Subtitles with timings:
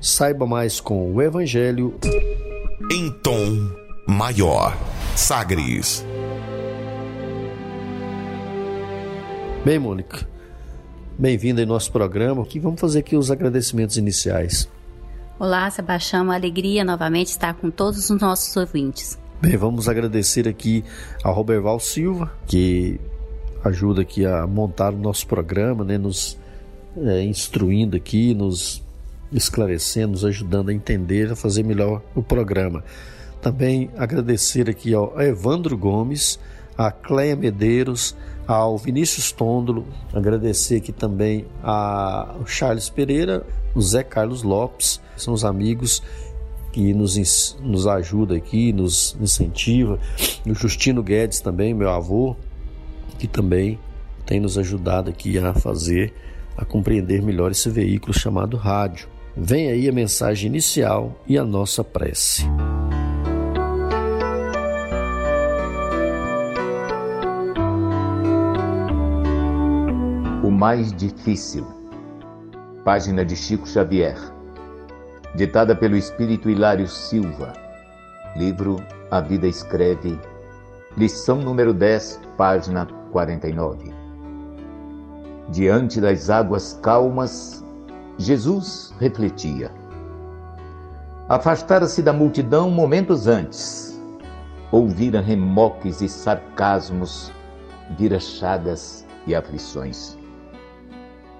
[0.00, 1.94] Saiba mais com o Evangelho
[2.90, 3.70] em tom
[4.08, 4.74] maior.
[5.14, 6.02] Sagres.
[9.62, 10.26] Bem, Mônica,
[11.18, 12.42] bem-vinda em nosso programa.
[12.42, 14.66] Aqui vamos fazer aqui os agradecimentos iniciais.
[15.38, 19.18] Olá, Sebastião, uma alegria novamente estar com todos os nossos ouvintes.
[19.38, 20.82] Bem, vamos agradecer aqui
[21.22, 22.98] ao Roberval Silva, que
[23.62, 26.38] ajuda aqui a montar o nosso programa, né, nos
[26.96, 28.82] é, instruindo aqui, nos
[29.32, 32.84] esclarecendo, nos ajudando a entender, a fazer melhor o programa.
[33.40, 36.38] Também agradecer aqui ao Evandro Gomes,
[36.76, 38.14] a Cleia Medeiros,
[38.46, 45.44] ao Vinícius Tôndolo, agradecer aqui também ao Charles Pereira, o Zé Carlos Lopes, são os
[45.44, 46.02] amigos
[46.72, 49.98] que nos, nos ajuda aqui, nos incentiva,
[50.46, 52.36] o Justino Guedes também, meu avô,
[53.18, 53.78] que também
[54.26, 56.12] tem nos ajudado aqui a fazer,
[56.56, 59.08] a compreender melhor esse veículo chamado rádio.
[59.36, 62.44] Vem aí a mensagem inicial e a nossa prece.
[70.42, 71.64] O mais difícil.
[72.84, 74.18] Página de Chico Xavier.
[75.36, 77.52] Ditada pelo espírito Hilário Silva.
[78.36, 78.82] Livro
[79.12, 80.18] A Vida Escreve.
[80.96, 83.94] Lição número 10, página 49.
[85.50, 87.64] Diante das águas calmas,
[88.20, 89.72] Jesus refletia.
[91.26, 93.98] Afastara-se da multidão momentos antes.
[94.70, 97.32] Ouvira remoques e sarcasmos,
[97.96, 100.18] vira chagas e aflições.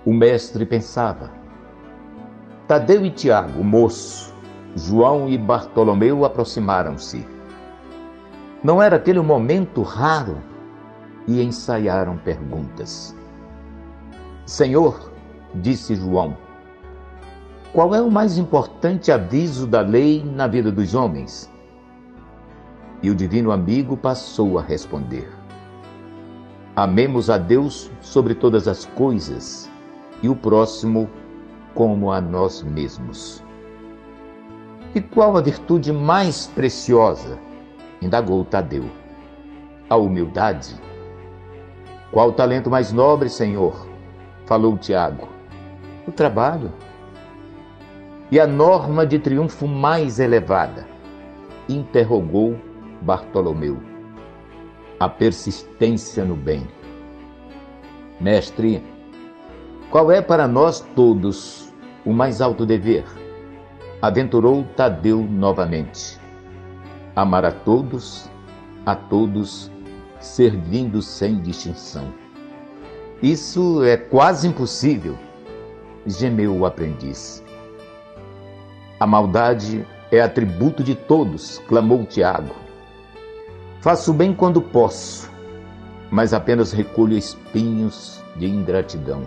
[0.07, 1.31] O mestre pensava.
[2.67, 4.35] Tadeu e Tiago, moço,
[4.75, 7.29] João e Bartolomeu aproximaram-se.
[8.65, 10.39] Não era aquele um momento raro
[11.29, 13.15] e ensaiaram perguntas.
[14.47, 15.13] Senhor,
[15.55, 16.39] disse João,
[17.73, 21.49] qual é o mais importante aviso da lei na vida dos homens?
[23.01, 25.31] E o divino amigo passou a responder:
[26.75, 29.71] Amemos a Deus sobre todas as coisas
[30.21, 31.09] e o próximo
[31.73, 33.43] como a nós mesmos.
[34.93, 37.39] E qual a virtude mais preciosa?
[38.03, 38.85] indagou Tadeu.
[39.89, 40.75] A humildade.
[42.11, 43.87] Qual o talento mais nobre, Senhor?
[44.45, 45.29] falou Tiago.
[46.09, 46.73] O trabalho
[48.31, 50.87] e a norma de triunfo mais elevada?
[51.69, 52.57] interrogou
[53.03, 53.79] Bartolomeu.
[54.99, 56.67] A persistência no bem.
[58.21, 58.83] Mestre,
[59.91, 61.73] qual é para nós todos
[62.05, 63.05] o mais alto dever?
[64.03, 66.19] Aventurou Tadeu novamente.
[67.17, 68.29] Amar a todos,
[68.85, 69.71] a todos,
[70.21, 72.13] servindo sem distinção.
[73.23, 75.17] Isso é quase impossível,
[76.07, 77.43] gemeu o aprendiz.
[79.01, 82.55] A maldade é atributo de todos, clamou Tiago.
[83.81, 85.31] Faço bem quando posso,
[86.11, 89.23] mas apenas recolho espinhos de ingratidão.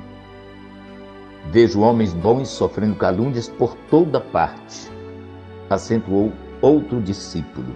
[1.52, 4.92] Vejo homens bons sofrendo calúnias por toda parte,
[5.72, 7.76] acentuou outro discípulo.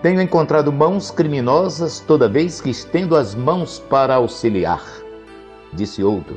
[0.00, 4.84] Tenho encontrado mãos criminosas toda vez que estendo as mãos para auxiliar,
[5.72, 6.36] disse outro.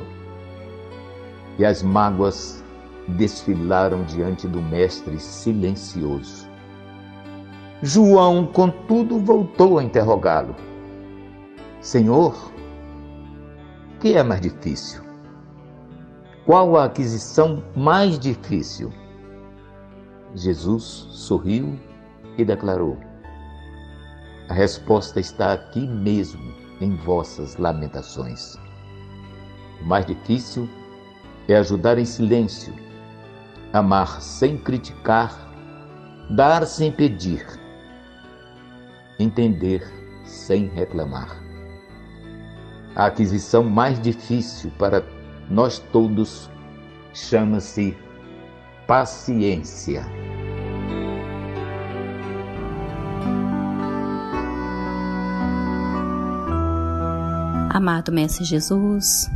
[1.56, 2.59] E as mágoas
[3.08, 6.48] desfilaram diante do Mestre silencioso.
[7.82, 10.54] João, contudo, voltou a interrogá-lo:
[11.80, 12.52] Senhor,
[14.00, 15.02] que é mais difícil?
[16.44, 18.92] Qual a aquisição mais difícil?
[20.34, 21.78] Jesus sorriu
[22.36, 22.98] e declarou:
[24.48, 28.56] A resposta está aqui mesmo em vossas lamentações.
[29.80, 30.68] O mais difícil
[31.48, 32.74] é ajudar em silêncio
[33.72, 35.50] amar sem criticar
[36.30, 37.44] dar sem pedir,
[39.18, 39.82] entender
[40.24, 41.36] sem reclamar.
[42.94, 45.04] A aquisição mais difícil para
[45.50, 46.48] nós todos
[47.12, 47.96] chama-se
[48.86, 50.04] paciência.
[57.72, 59.28] Amado Mestre Jesus,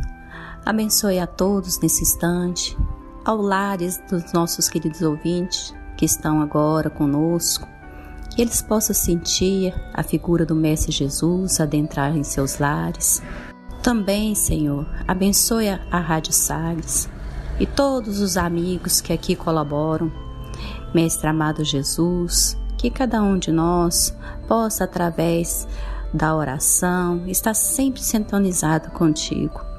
[0.65, 2.77] abençoe a todos nesse instante,
[3.25, 7.67] ao lares dos nossos queridos ouvintes que estão agora conosco,
[8.29, 13.23] que eles possam sentir a figura do Mestre Jesus adentrar em seus lares.
[13.81, 17.09] Também, Senhor, abençoe a Rádio Sagres
[17.59, 20.11] e todos os amigos que aqui colaboram.
[20.93, 24.15] Mestre amado Jesus, que cada um de nós
[24.47, 25.67] possa, através
[26.13, 29.74] da oração, está sempre sintonizado contigo.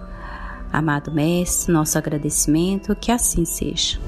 [0.76, 3.98] Amado Mestre, nosso agradecimento, que assim seja.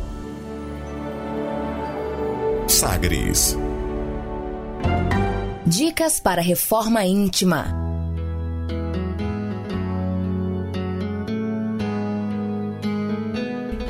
[2.66, 3.56] Sagres.
[5.66, 7.64] Dicas para reforma íntima.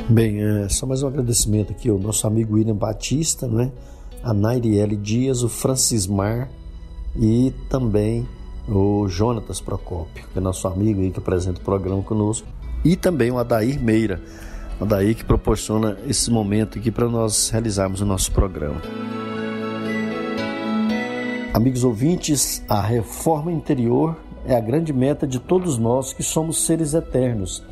[0.07, 3.73] Bem, é, só mais um agradecimento aqui ao nosso amigo William Batista, né?
[4.23, 6.49] a Nairiele Dias, o Francismar
[7.13, 8.25] e também
[8.69, 12.47] o Jonatas Procópio, que é nosso amigo aí que apresenta o programa conosco,
[12.83, 14.21] e também o Adair Meira,
[14.79, 18.81] o Adair que proporciona esse momento aqui para nós realizarmos o nosso programa.
[21.53, 24.15] Amigos ouvintes, a reforma interior
[24.45, 27.63] é a grande meta de todos nós que somos seres eternos.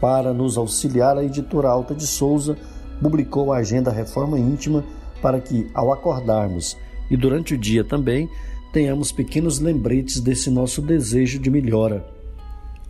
[0.00, 2.56] Para nos auxiliar, a editora Alta de Souza
[3.00, 4.84] publicou a agenda Reforma Íntima
[5.20, 6.76] para que, ao acordarmos
[7.10, 8.28] e durante o dia também,
[8.72, 12.06] tenhamos pequenos lembretes desse nosso desejo de melhora.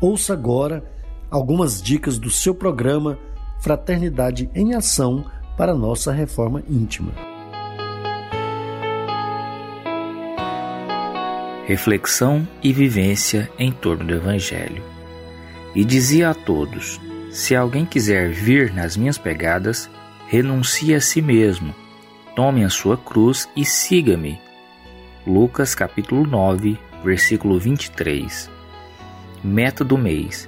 [0.00, 0.85] Ouça agora
[1.31, 3.19] algumas dicas do seu programa
[3.61, 5.25] Fraternidade em Ação
[5.56, 7.12] para nossa reforma íntima.
[11.67, 14.82] Reflexão e vivência em torno do Evangelho.
[15.75, 17.00] E dizia a todos:
[17.31, 19.88] Se alguém quiser vir nas minhas pegadas,
[20.29, 21.75] renuncie a si mesmo,
[22.37, 24.38] tome a sua cruz e siga-me.
[25.26, 28.50] Lucas capítulo 9, versículo 23.
[29.43, 30.47] Meta do mês: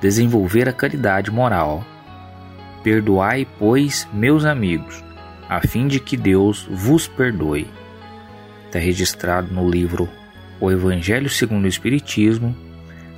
[0.00, 1.84] desenvolver a caridade moral.
[2.82, 5.02] Perdoai, pois, meus amigos,
[5.48, 7.66] a fim de que Deus vos perdoe.
[8.66, 10.08] Está registrado no livro
[10.60, 12.54] O Evangelho segundo o Espiritismo,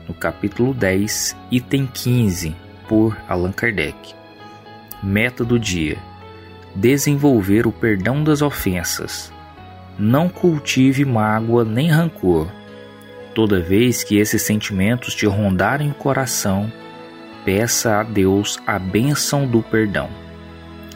[0.08, 2.56] no capítulo 10, item 15,
[2.88, 4.14] por Allan Kardec.
[5.02, 5.98] Meta do dia:
[6.74, 9.32] desenvolver o perdão das ofensas
[10.00, 12.48] não cultive mágoa nem rancor.
[13.34, 16.70] Toda vez que esses sentimentos te rondarem o coração,
[17.44, 20.08] peça a Deus a bênção do perdão.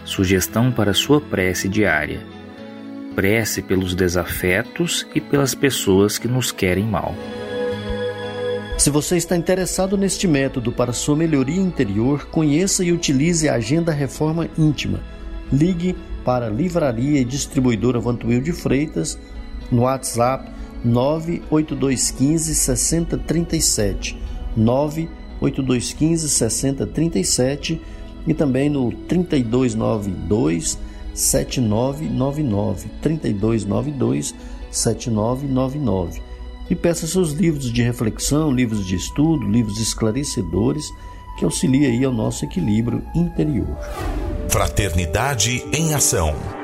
[0.04, 2.20] Sugestão para sua prece diária:
[3.14, 7.14] prece pelos desafetos e pelas pessoas que nos querem mal.
[8.76, 13.92] Se você está interessado neste método para sua melhoria interior, conheça e utilize a Agenda
[13.92, 15.00] Reforma Íntima.
[15.52, 19.16] Ligue para Livraria e Distribuidora Vantuil de Freitas
[19.70, 20.50] no WhatsApp
[20.84, 24.18] 98215 6037
[24.56, 27.80] 98215 6037
[28.26, 30.78] e também no 3292
[31.14, 34.34] 7999 3292
[34.70, 36.34] 7999
[36.68, 40.86] e peça seus livros de reflexão, livros de estudo, livros esclarecedores
[41.38, 43.76] que auxiliem aí ao nosso equilíbrio interior.
[44.48, 46.63] Fraternidade em Ação.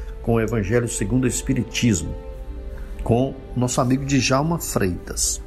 [0.21, 2.15] com o Evangelho segundo o Espiritismo,
[3.03, 5.43] com nosso amigo Djalma Freitas.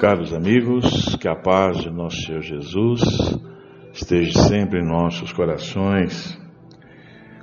[0.00, 3.00] Caros amigos, que a paz de nosso Senhor Jesus
[3.92, 6.38] esteja sempre em nossos corações.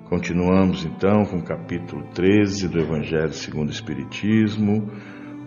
[0.09, 4.89] Continuamos então com o capítulo 13 do Evangelho segundo o Espiritismo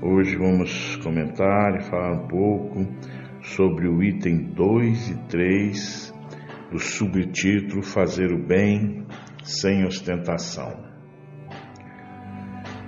[0.00, 2.86] Hoje vamos comentar e falar um pouco
[3.42, 6.14] sobre o item 2 e 3
[6.70, 9.06] do subtítulo Fazer o Bem
[9.42, 10.86] sem Ostentação.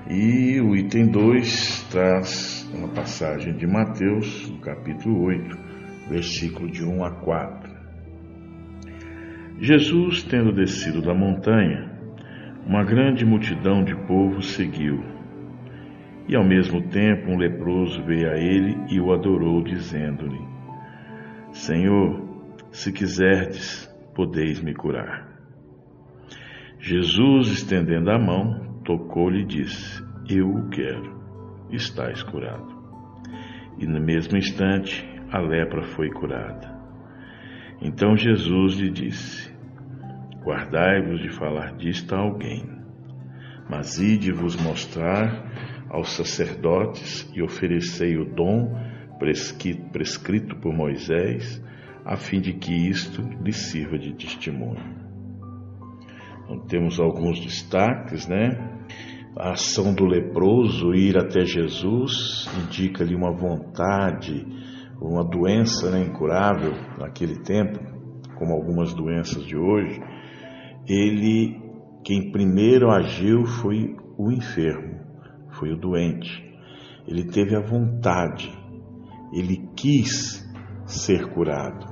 [0.08, 5.58] E o item 2 traz uma passagem de Mateus, no capítulo 8,
[6.10, 7.70] versículo de 1 a 4.
[9.60, 11.90] Jesus, tendo descido da montanha,
[12.66, 15.02] uma grande multidão de povo seguiu.
[16.28, 20.40] E ao mesmo tempo um leproso veio a ele e o adorou, dizendo-lhe:
[21.52, 22.29] Senhor,
[22.70, 25.28] se quiserdes, podeis me curar.
[26.78, 31.20] Jesus, estendendo a mão, tocou-lhe e disse: Eu o quero,
[31.70, 32.80] estás curado.
[33.78, 36.78] E no mesmo instante a lepra foi curada.
[37.82, 39.50] Então Jesus lhe disse:
[40.42, 42.64] Guardai-vos de falar disto a alguém,
[43.68, 45.50] mas ide vos mostrar
[45.90, 48.74] aos sacerdotes e oferecei o dom
[49.92, 51.62] prescrito por Moisés,
[52.10, 54.82] a fim de que isto lhe sirva de testemunho.
[56.42, 58.80] Então, temos alguns destaques, né?
[59.36, 64.44] A ação do leproso ir até Jesus indica-lhe uma vontade,
[65.00, 67.78] uma doença né, incurável naquele tempo,
[68.36, 70.00] como algumas doenças de hoje,
[70.88, 71.62] ele,
[72.04, 74.98] quem primeiro agiu foi o enfermo,
[75.52, 76.28] foi o doente.
[77.06, 78.52] Ele teve a vontade,
[79.32, 80.44] ele quis
[80.86, 81.89] ser curado.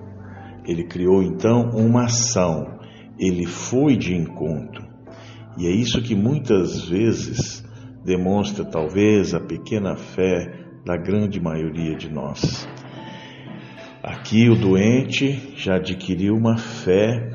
[0.69, 2.79] Ele criou então uma ação,
[3.19, 4.87] ele foi de encontro.
[5.57, 7.67] E é isso que muitas vezes
[8.05, 12.69] demonstra talvez a pequena fé da grande maioria de nós.
[14.03, 17.31] Aqui o doente já adquiriu uma fé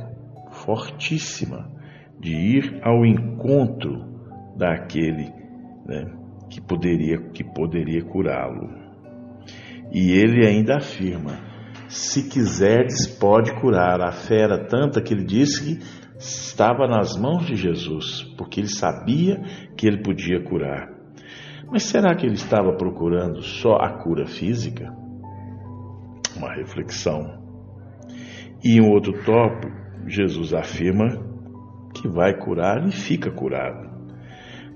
[0.51, 1.71] fortíssima
[2.19, 4.13] de ir ao encontro
[4.55, 5.31] daquele
[5.85, 6.05] né,
[6.49, 8.69] que poderia, que poderia curá-lo.
[9.91, 11.52] E ele ainda afirma:
[11.93, 14.01] se quiserdes, pode curar.
[14.01, 15.83] A fé era tanta que ele disse que
[16.17, 19.39] estava nas mãos de Jesus, porque ele sabia
[19.77, 20.89] que ele podia curar.
[21.71, 24.91] Mas será que ele estava procurando só a cura física?
[26.35, 27.41] Uma reflexão.
[28.63, 29.71] E um outro tópico,
[30.07, 31.07] Jesus afirma
[31.93, 33.87] que vai curar e fica curado.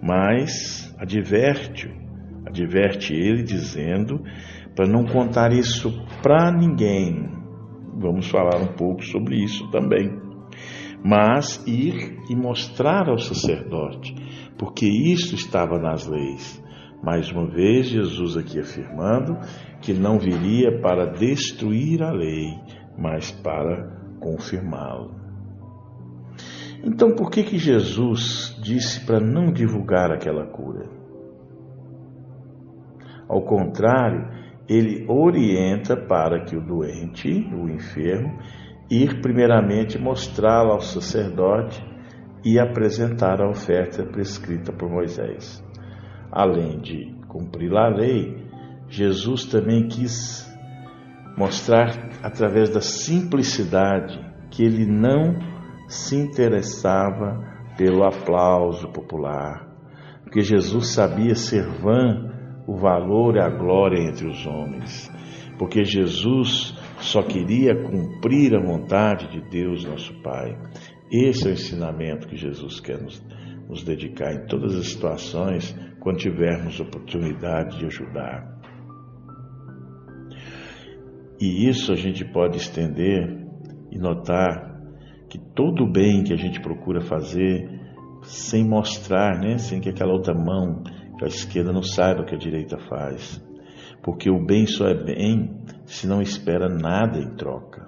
[0.02, 1.90] Mas adverte,
[2.46, 4.24] adverte ele dizendo
[4.78, 5.92] para não contar isso
[6.22, 7.32] para ninguém.
[8.00, 10.22] Vamos falar um pouco sobre isso também.
[11.04, 14.14] Mas ir e mostrar ao sacerdote,
[14.56, 16.64] porque isso estava nas leis.
[17.04, 19.40] Mais uma vez, Jesus aqui afirmando
[19.82, 22.54] que não viria para destruir a lei,
[22.96, 25.16] mas para confirmá-lo.
[26.84, 30.88] Então, por que que Jesus disse para não divulgar aquela cura?
[33.28, 38.38] Ao contrário, ele orienta para que o doente, o enfermo,
[38.90, 41.84] ir primeiramente mostrá-la ao sacerdote
[42.44, 45.64] e apresentar a oferta prescrita por Moisés.
[46.32, 48.46] Além de cumprir a lei,
[48.90, 50.48] Jesus também quis
[51.38, 54.20] mostrar através da simplicidade
[54.50, 55.38] que ele não
[55.88, 57.44] se interessava
[57.78, 59.68] pelo aplauso popular,
[60.24, 62.37] porque Jesus sabia ser vã
[62.68, 65.10] o valor e a glória entre os homens,
[65.58, 70.58] porque Jesus só queria cumprir a vontade de Deus, nosso Pai.
[71.12, 73.24] Esse é o ensinamento que Jesus quer nos,
[73.70, 78.58] nos dedicar em todas as situações, quando tivermos oportunidade de ajudar.
[81.40, 83.46] E isso a gente pode estender
[83.92, 84.76] e notar
[85.30, 87.70] que todo o bem que a gente procura fazer,
[88.24, 90.84] sem mostrar, né, sem que aquela outra mão,
[91.18, 93.44] que a esquerda não saiba o que a direita faz.
[94.04, 97.88] Porque o bem só é bem se não espera nada em troca.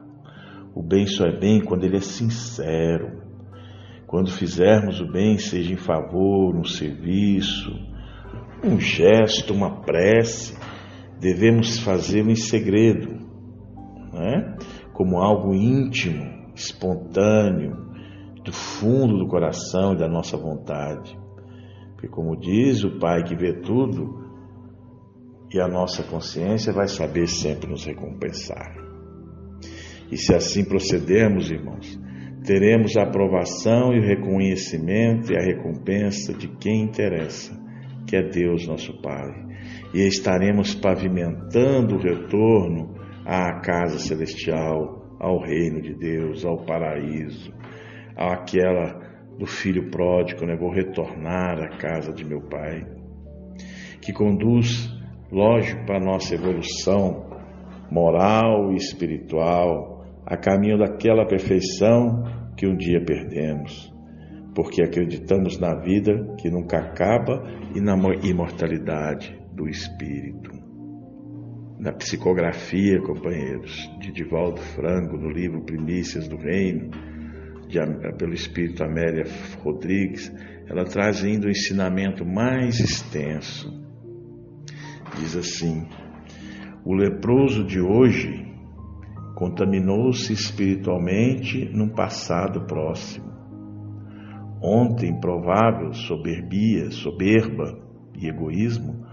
[0.76, 3.22] O bem só é bem quando ele é sincero.
[4.08, 7.72] Quando fizermos o bem, seja em favor, um serviço,
[8.64, 10.58] um gesto, uma prece,
[11.20, 13.12] devemos fazê-lo em segredo,
[14.12, 14.58] né?
[14.94, 17.88] como algo íntimo, espontâneo,
[18.44, 21.16] do fundo do coração e da nossa vontade.
[22.00, 24.24] Porque, como diz o Pai que vê tudo,
[25.54, 28.74] e a nossa consciência vai saber sempre nos recompensar.
[30.10, 32.00] E se assim procedermos, irmãos,
[32.46, 37.54] teremos a aprovação e o reconhecimento e a recompensa de quem interessa,
[38.08, 39.34] que é Deus nosso Pai.
[39.94, 47.52] E estaremos pavimentando o retorno à casa celestial, ao reino de Deus, ao paraíso,
[48.16, 48.99] àquela
[49.40, 50.56] do filho pródigo, né?
[50.56, 52.86] Vou retornar à casa de meu pai,
[54.02, 54.94] que conduz,
[55.32, 57.30] lógico, para a nossa evolução
[57.90, 62.24] moral e espiritual, a caminho daquela perfeição
[62.58, 63.92] que um dia perdemos,
[64.54, 67.42] porque acreditamos na vida que nunca acaba
[67.74, 70.60] e na imortalidade do espírito
[71.80, 76.92] na psicografia, companheiros, de Divaldo Franco, no livro Primícias do Reino,
[77.70, 77.80] de,
[78.18, 79.26] pelo Espírito Amélia
[79.64, 80.34] Rodrigues,
[80.68, 83.72] ela traz ainda um ensinamento mais extenso.
[85.16, 85.88] Diz assim:
[86.84, 88.48] o leproso de hoje
[89.36, 93.30] contaminou-se espiritualmente num passado próximo.
[94.62, 97.80] Ontem, provável soberbia, soberba
[98.18, 99.06] e egoísmo,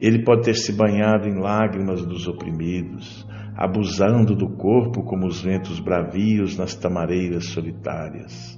[0.00, 3.26] ele pode ter se banhado em lágrimas dos oprimidos,
[3.56, 8.56] abusando do corpo como os ventos bravios nas tamareiras solitárias.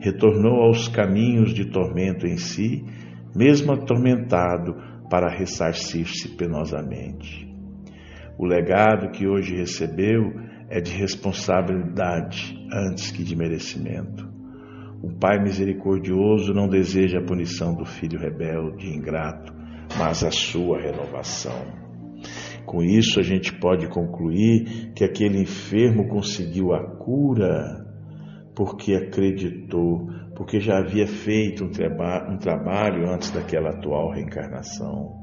[0.00, 2.84] Retornou aos caminhos de tormento em si,
[3.36, 4.74] mesmo atormentado,
[5.10, 7.46] para ressarcir-se penosamente.
[8.38, 10.32] O legado que hoje recebeu
[10.70, 14.26] é de responsabilidade antes que de merecimento.
[15.02, 19.59] O Pai misericordioso não deseja a punição do filho rebelde e ingrato,
[19.98, 21.78] mas a sua renovação.
[22.66, 27.86] Com isso, a gente pode concluir que aquele enfermo conseguiu a cura
[28.54, 35.20] porque acreditou, porque já havia feito um, traba um trabalho antes daquela atual reencarnação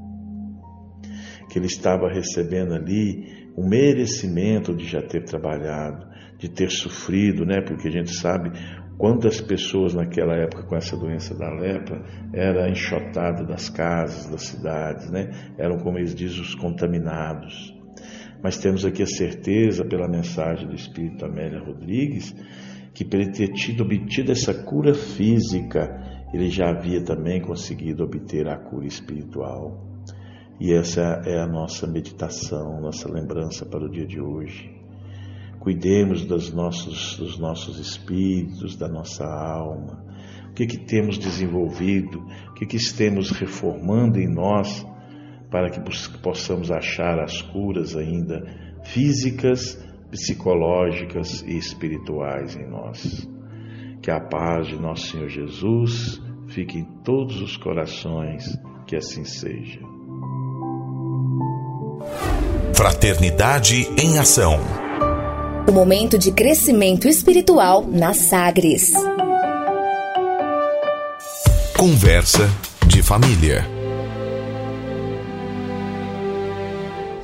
[1.48, 6.06] que ele estava recebendo ali o merecimento de já ter trabalhado,
[6.38, 7.60] de ter sofrido, né?
[7.60, 8.50] Porque a gente sabe
[8.98, 12.02] quantas pessoas naquela época com essa doença da lepra
[12.32, 15.30] era enxotada das casas, das cidades, né?
[15.56, 17.72] Eram, como eles dizem, os contaminados.
[18.42, 22.34] Mas temos aqui a certeza, pela mensagem do Espírito Amélia Rodrigues,
[22.92, 28.48] que por ele ter tido obtido essa cura física, ele já havia também conseguido obter
[28.48, 29.86] a cura espiritual.
[30.60, 34.77] E essa é a nossa meditação, nossa lembrança para o dia de hoje.
[35.68, 40.02] Cuidemos dos nossos, dos nossos espíritos, da nossa alma.
[40.48, 44.82] O que, que temos desenvolvido, o que, que estamos reformando em nós
[45.50, 45.78] para que
[46.22, 48.46] possamos achar as curas ainda
[48.82, 49.78] físicas,
[50.10, 53.28] psicológicas e espirituais em nós.
[54.00, 59.80] Que a paz de nosso Senhor Jesus fique em todos os corações, que assim seja.
[62.72, 64.87] Fraternidade em Ação.
[65.68, 68.90] O momento de crescimento espiritual na Sagres.
[71.76, 72.48] Conversa
[72.86, 73.77] de família.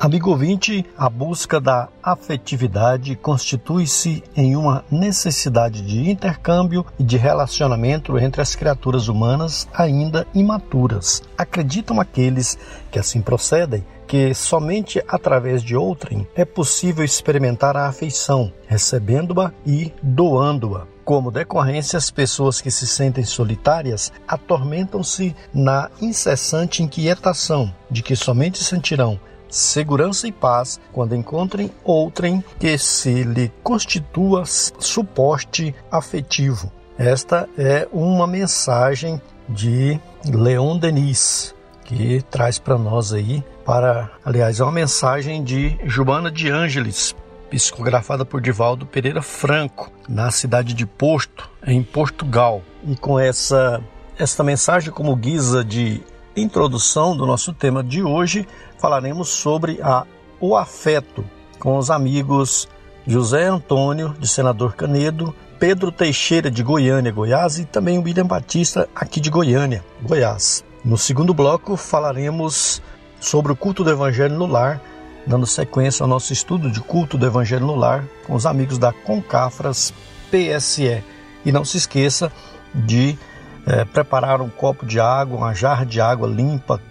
[0.05, 8.15] Amigo ouvinte, a busca da afetividade constitui-se em uma necessidade de intercâmbio e de relacionamento
[8.19, 11.23] entre as criaturas humanas ainda imaturas.
[11.35, 12.55] Acreditam aqueles
[12.91, 19.91] que assim procedem que somente através de outrem é possível experimentar a afeição, recebendo-a e
[20.03, 20.85] doando-a.
[21.03, 28.63] Como decorrência, as pessoas que se sentem solitárias atormentam-se na incessante inquietação de que somente
[28.63, 29.19] sentirão
[29.55, 36.71] segurança e paz quando encontrem outrem que se lhe constitua suporte afetivo.
[36.97, 44.63] Esta é uma mensagem de Leon Denis, que traz para nós aí para, aliás, é
[44.63, 47.15] uma mensagem de Joana de Ângeles,
[47.49, 52.61] psicografada por Divaldo Pereira Franco, na cidade de Porto, em Portugal.
[52.83, 53.81] E com essa
[54.17, 56.01] esta mensagem como guisa de
[56.35, 60.05] introdução do nosso tema de hoje, falaremos sobre a,
[60.39, 61.25] o afeto
[61.59, 62.67] com os amigos
[63.07, 69.19] José Antônio, de Senador Canedo, Pedro Teixeira, de Goiânia, Goiás, e também William Batista, aqui
[69.19, 70.63] de Goiânia, Goiás.
[70.83, 72.81] No segundo bloco, falaremos
[73.19, 74.81] sobre o culto do Evangelho no lar,
[75.25, 78.91] dando sequência ao nosso estudo de culto do Evangelho no lar com os amigos da
[78.91, 79.93] Concafras
[80.29, 81.03] PSE.
[81.43, 82.31] E não se esqueça
[82.73, 83.17] de
[83.65, 86.81] é, preparar um copo de água, uma jarra de água limpa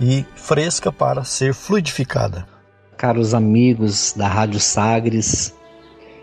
[0.00, 2.46] e fresca para ser fluidificada.
[2.96, 5.54] Caros amigos da Rádio Sagres,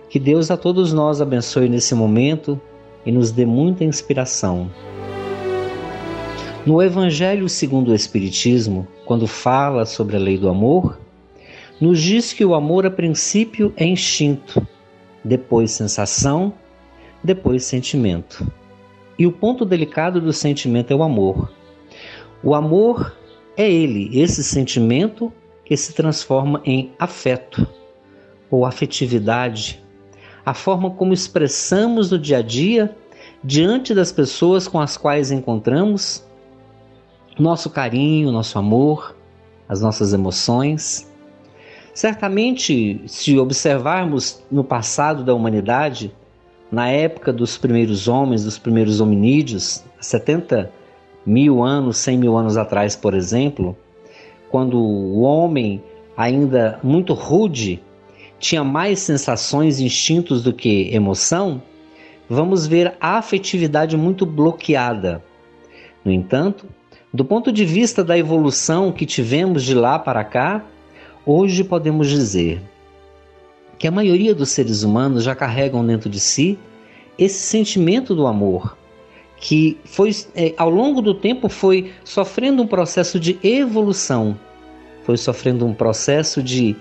[0.10, 2.60] que Deus a todos nós abençoe nesse momento
[3.06, 4.72] e nos dê muita inspiração.
[6.66, 10.98] No Evangelho segundo o Espiritismo, quando fala sobre a lei do amor,
[11.80, 14.66] nos diz que o amor a princípio é instinto,
[15.24, 16.54] depois sensação,
[17.24, 18.50] depois sentimento.
[19.20, 21.52] E o ponto delicado do sentimento é o amor.
[22.44, 23.14] O amor
[23.58, 25.32] é ele, esse sentimento
[25.64, 27.68] que se transforma em afeto
[28.52, 29.84] ou afetividade,
[30.46, 32.96] a forma como expressamos no dia a dia
[33.44, 36.24] diante das pessoas com as quais encontramos
[37.38, 39.16] nosso carinho, nosso amor,
[39.68, 41.12] as nossas emoções.
[41.94, 46.14] Certamente, se observarmos no passado da humanidade,
[46.72, 50.72] na época dos primeiros homens, dos primeiros hominídeos, 70
[51.26, 53.76] mil anos, 100 mil anos atrás, por exemplo,
[54.50, 55.84] quando o homem,
[56.16, 57.82] ainda muito rude,
[58.40, 61.62] tinha mais sensações instintos do que emoção,
[62.30, 65.24] vamos ver a afetividade muito bloqueada.
[66.04, 66.68] No entanto,
[67.12, 70.64] do ponto de vista da evolução que tivemos de lá para cá,
[71.26, 72.62] hoje podemos dizer
[73.78, 76.58] que a maioria dos seres humanos já carregam dentro de si
[77.18, 78.78] esse sentimento do amor,
[79.46, 84.36] que foi é, ao longo do tempo foi sofrendo um processo de evolução,
[85.04, 86.76] foi sofrendo um processo de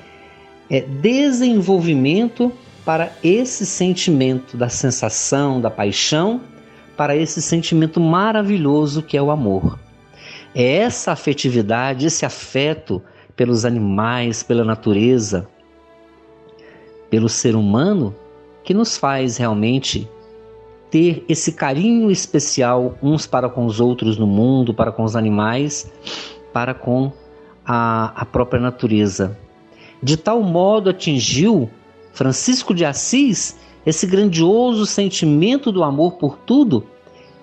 [0.70, 2.50] é, desenvolvimento
[2.82, 6.40] para esse sentimento da sensação, da paixão,
[6.96, 9.78] para esse sentimento maravilhoso que é o amor.
[10.54, 13.02] É essa afetividade, esse afeto
[13.36, 15.46] pelos animais, pela natureza,
[17.10, 18.14] pelo ser humano,
[18.64, 20.08] que nos faz realmente
[20.94, 25.92] ter esse carinho especial uns para com os outros no mundo, para com os animais,
[26.52, 27.10] para com
[27.66, 29.36] a, a própria natureza.
[30.00, 31.68] De tal modo atingiu
[32.12, 36.86] Francisco de Assis esse grandioso sentimento do amor por tudo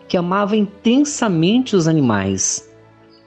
[0.08, 2.74] que amava intensamente os animais,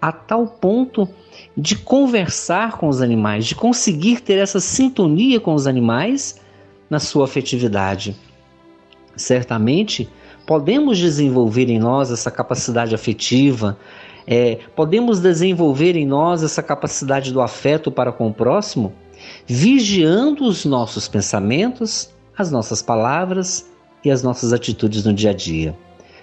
[0.00, 1.06] a tal ponto
[1.54, 6.40] de conversar com os animais, de conseguir ter essa sintonia com os animais
[6.88, 8.16] na sua afetividade.
[9.16, 10.08] Certamente,
[10.46, 13.76] podemos desenvolver em nós essa capacidade afetiva,
[14.26, 18.92] é, podemos desenvolver em nós essa capacidade do afeto para com o próximo,
[19.46, 23.68] vigiando os nossos pensamentos, as nossas palavras
[24.04, 25.76] e as nossas atitudes no dia a dia.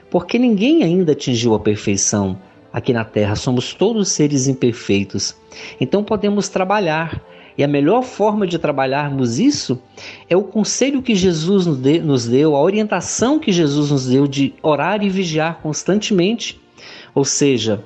[0.09, 2.37] Porque ninguém ainda atingiu a perfeição
[2.73, 5.35] aqui na Terra, somos todos seres imperfeitos.
[5.79, 7.21] Então podemos trabalhar
[7.57, 9.81] e a melhor forma de trabalharmos isso
[10.29, 15.03] é o conselho que Jesus nos deu, a orientação que Jesus nos deu de orar
[15.03, 16.59] e vigiar constantemente.
[17.13, 17.83] Ou seja,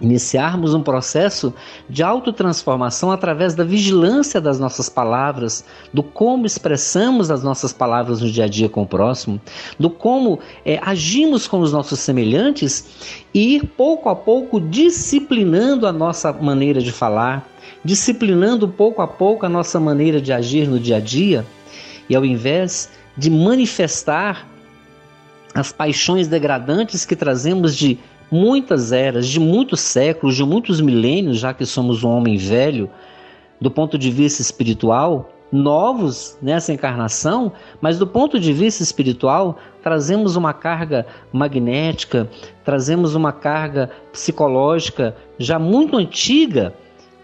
[0.00, 1.52] iniciarmos um processo
[1.88, 8.30] de autotransformação através da vigilância das nossas palavras, do como expressamos as nossas palavras no
[8.30, 9.40] dia a dia com o próximo,
[9.78, 15.92] do como é, agimos com os nossos semelhantes e ir pouco a pouco disciplinando a
[15.92, 17.48] nossa maneira de falar,
[17.84, 21.44] disciplinando pouco a pouco a nossa maneira de agir no dia a dia,
[22.08, 24.46] e ao invés de manifestar
[25.54, 27.98] as paixões degradantes que trazemos de
[28.30, 32.90] muitas eras, de muitos séculos, de muitos milênios, já que somos um homem velho,
[33.60, 40.36] do ponto de vista espiritual, novos nessa encarnação, mas do ponto de vista espiritual, trazemos
[40.36, 42.28] uma carga magnética,
[42.64, 46.74] trazemos uma carga psicológica já muito antiga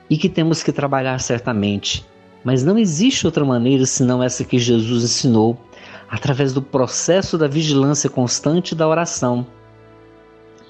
[0.08, 2.04] e que temos que trabalhar certamente.
[2.44, 5.58] Mas não existe outra maneira senão essa que Jesus ensinou,
[6.10, 9.46] através do processo da vigilância constante da oração.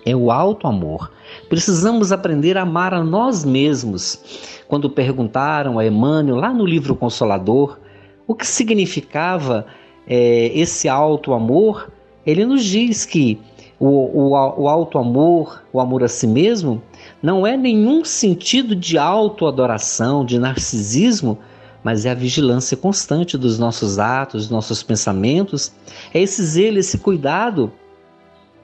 [0.07, 1.11] É o alto amor.
[1.49, 4.63] Precisamos aprender a amar a nós mesmos.
[4.69, 7.79] Quando perguntaram a Emmanuel, lá no livro Consolador,
[8.27, 9.67] o que significava
[10.07, 11.91] é, esse alto amor,
[12.25, 13.39] ele nos diz que
[13.87, 16.83] o, o, o alto amor, o amor a si mesmo,
[17.23, 21.39] não é nenhum sentido de autoadoração, de narcisismo,
[21.83, 25.71] mas é a vigilância constante dos nossos atos, dos nossos pensamentos,
[26.15, 27.71] é esse zelo, esse cuidado,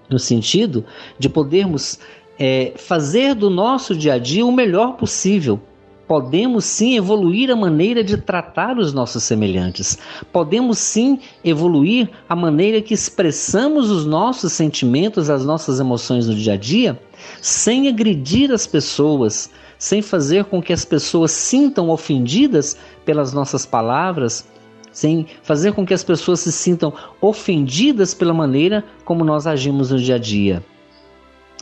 [0.09, 0.87] no sentido
[1.18, 1.98] de podermos
[2.38, 5.61] é, fazer do nosso dia a dia o melhor possível.
[6.11, 9.96] Podemos sim evoluir a maneira de tratar os nossos semelhantes.
[10.33, 16.55] Podemos sim evoluir a maneira que expressamos os nossos sentimentos, as nossas emoções no dia
[16.55, 17.01] a dia
[17.40, 24.44] sem agredir as pessoas, sem fazer com que as pessoas sintam ofendidas pelas nossas palavras,
[24.90, 29.99] sem fazer com que as pessoas se sintam ofendidas pela maneira como nós agimos no
[30.01, 30.61] dia a dia.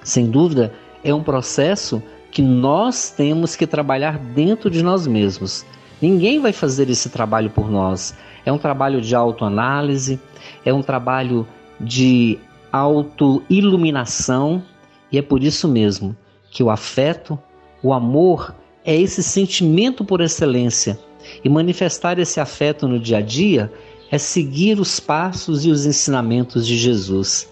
[0.02, 0.72] Sem dúvida,
[1.04, 2.02] é um processo
[2.38, 5.66] que nós temos que trabalhar dentro de nós mesmos.
[6.00, 8.14] Ninguém vai fazer esse trabalho por nós.
[8.46, 10.20] É um trabalho de autoanálise,
[10.64, 11.48] é um trabalho
[11.80, 12.38] de
[12.70, 14.62] autoiluminação,
[15.10, 16.16] e é por isso mesmo
[16.48, 17.36] que o afeto,
[17.82, 20.96] o amor, é esse sentimento por excelência.
[21.42, 23.72] E manifestar esse afeto no dia a dia
[24.12, 27.48] é seguir os passos e os ensinamentos de Jesus.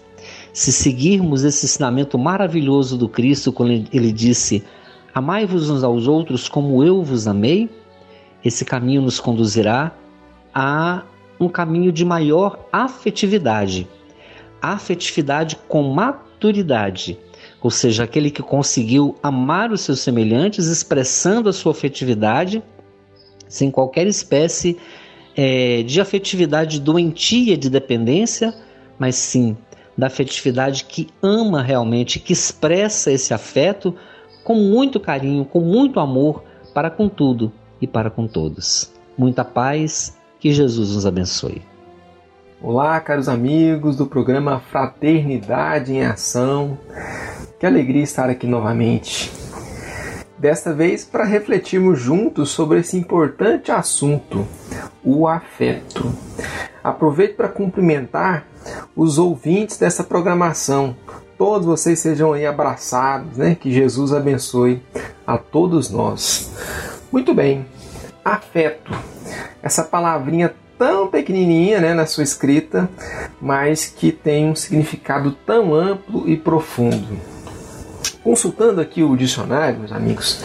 [0.53, 4.63] Se seguirmos esse ensinamento maravilhoso do Cristo, quando ele disse:
[5.17, 7.67] Amai-vos uns aos outros como eu vos amei,
[8.45, 9.91] esse caminho nos conduzirá
[10.53, 11.01] a
[11.39, 13.87] um caminho de maior afetividade.
[14.61, 17.17] Afetividade com maturidade
[17.61, 22.61] ou seja, aquele que conseguiu amar os seus semelhantes, expressando a sua afetividade,
[23.47, 24.77] sem qualquer espécie
[25.35, 28.53] é, de afetividade doentia de dependência,
[28.99, 29.57] mas sim
[29.97, 33.95] da afetividade que ama realmente, que expressa esse afeto
[34.47, 36.41] com muito carinho, com muito amor
[36.73, 38.89] para com tudo e para com todos.
[39.17, 41.61] Muita paz, que Jesus nos abençoe.
[42.61, 46.77] Olá, caros amigos do programa Fraternidade em Ação.
[47.59, 49.29] Que alegria estar aqui novamente.
[50.37, 54.47] Desta vez para refletirmos juntos sobre esse importante assunto,
[55.03, 56.09] o afeto.
[56.81, 58.47] Aproveito para cumprimentar
[58.95, 60.95] os ouvintes dessa programação.
[61.37, 63.55] Todos vocês sejam aí abraçados, né?
[63.55, 64.81] Que Jesus abençoe
[65.25, 66.51] a todos nós.
[67.11, 67.65] Muito bem,
[68.25, 68.91] afeto.
[69.61, 72.89] Essa palavrinha tão pequenininha né, na sua escrita,
[73.41, 77.36] mas que tem um significado tão amplo e profundo.
[78.27, 80.43] Consultando aqui o dicionário, meus amigos,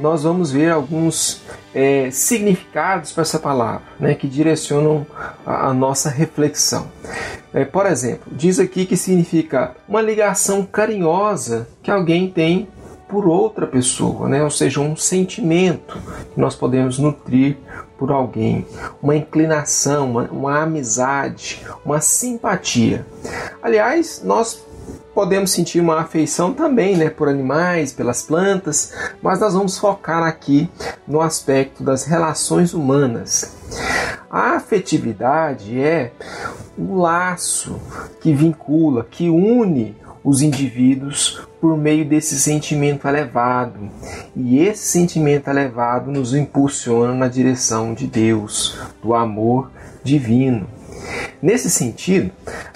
[0.00, 5.06] nós vamos ver alguns é, significados para essa palavra, né, que direcionam
[5.46, 6.90] a, a nossa reflexão.
[7.54, 12.66] É, por exemplo, diz aqui que significa uma ligação carinhosa que alguém tem
[13.08, 14.42] por outra pessoa, né?
[14.42, 15.98] ou seja, um sentimento
[16.34, 17.58] que nós podemos nutrir
[17.96, 18.66] por alguém,
[19.00, 23.06] uma inclinação, uma, uma amizade, uma simpatia.
[23.62, 24.64] Aliás, nós
[25.20, 30.66] podemos sentir uma afeição também né, por animais, pelas plantas, mas nós vamos focar aqui
[31.06, 33.54] no aspecto das relações humanas.
[34.30, 36.12] A afetividade é
[36.78, 37.78] o laço
[38.22, 43.90] que vincula, que une os indivíduos por meio desse sentimento elevado.
[44.34, 49.70] E esse sentimento elevado nos impulsiona na direção de Deus, do amor
[50.02, 50.66] divino.
[51.42, 52.30] Nesse sentido,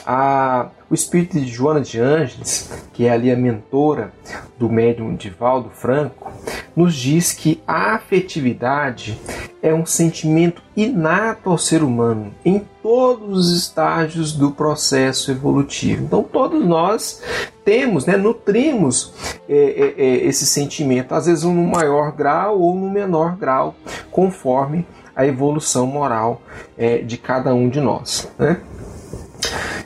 [0.06, 4.12] a, o espírito de Joana de Ângeles, que é ali a mentora
[4.56, 6.30] do médium Divaldo Franco,
[6.76, 9.20] nos diz que a afetividade
[9.60, 16.04] é um sentimento inato ao ser humano em todos os estágios do processo evolutivo.
[16.04, 17.20] Então, todos nós
[17.64, 19.12] temos, né, nutrimos
[19.48, 23.74] é, é, é esse sentimento, às vezes no maior grau ou no menor grau,
[24.12, 26.40] conforme a evolução moral
[26.78, 28.30] é, de cada um de nós.
[28.38, 28.60] Né?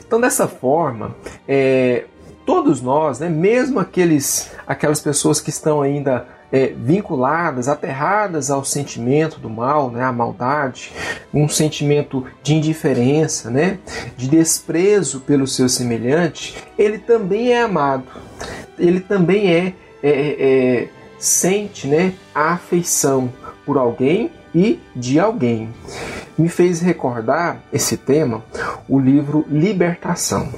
[0.09, 1.15] Então, dessa forma,
[1.47, 2.05] é,
[2.47, 9.39] todos nós, né, mesmo aqueles, aquelas pessoas que estão ainda é, vinculadas, aterradas ao sentimento
[9.39, 10.91] do mal, né, à maldade,
[11.33, 13.79] um sentimento de indiferença, né,
[14.17, 18.07] de desprezo pelo seu semelhante, ele também é amado,
[18.79, 20.09] ele também é, é,
[20.83, 23.31] é sente né, a afeição
[23.67, 25.69] por alguém e de alguém.
[26.39, 28.45] Me fez recordar esse tema
[28.89, 30.49] o livro Libertação,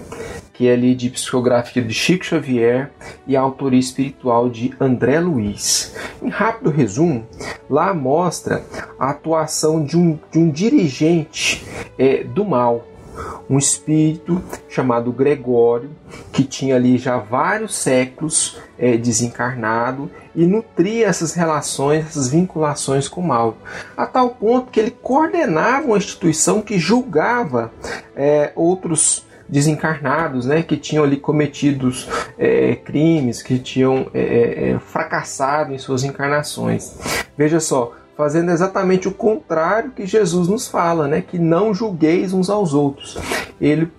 [0.53, 2.91] que é ali de psicografia de Chico Xavier
[3.27, 5.97] e autoria espiritual de André Luiz.
[6.23, 7.27] Em rápido resumo,
[7.69, 8.63] lá mostra
[8.99, 11.67] a atuação de um, de um dirigente
[11.99, 12.87] é, do mal,
[13.49, 15.91] um espírito chamado Gregório,
[16.33, 23.21] que tinha ali já vários séculos é, desencarnado e nutria essas relações, essas vinculações com
[23.21, 23.57] o mal,
[23.97, 27.73] a tal ponto que ele coordenava uma instituição que julgava
[28.15, 35.75] é, outros desencarnados, né, que tinham ali cometidos é, crimes, que tinham é, é, fracassado
[35.75, 36.97] em suas encarnações.
[37.37, 42.51] Veja só, fazendo exatamente o contrário que Jesus nos fala, né, que não julgueis uns
[42.51, 43.17] aos outros.
[43.59, 43.91] Ele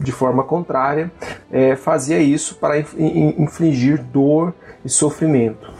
[0.00, 1.10] de forma contrária,
[1.50, 5.72] é, fazia isso para infligir dor e sofrimento.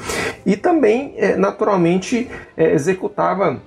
[0.45, 3.61] E também, é, naturalmente, é, executava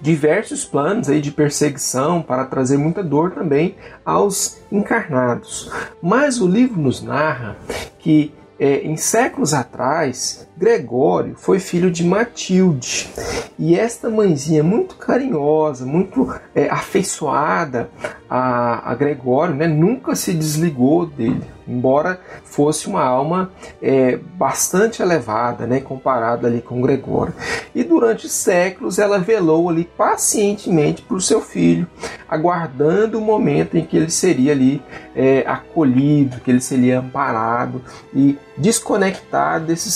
[0.00, 5.70] diversos planos aí de perseguição para trazer muita dor também aos encarnados.
[6.02, 7.56] Mas o livro nos narra
[7.98, 13.08] que é, em séculos atrás, Gregório foi filho de Matilde.
[13.56, 17.88] E esta mãezinha muito carinhosa, muito é, afeiçoada
[18.28, 25.66] a, a Gregório, né, nunca se desligou dele embora fosse uma alma é, bastante elevada,
[25.66, 27.34] né, comparada ali com Gregório.
[27.74, 31.86] E durante séculos ela velou ali pacientemente o seu filho,
[32.28, 34.80] aguardando o momento em que ele seria ali
[35.14, 37.82] é, acolhido, que ele seria amparado
[38.14, 39.92] e desconectado desses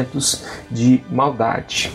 [0.00, 1.92] sentimentos de maldade.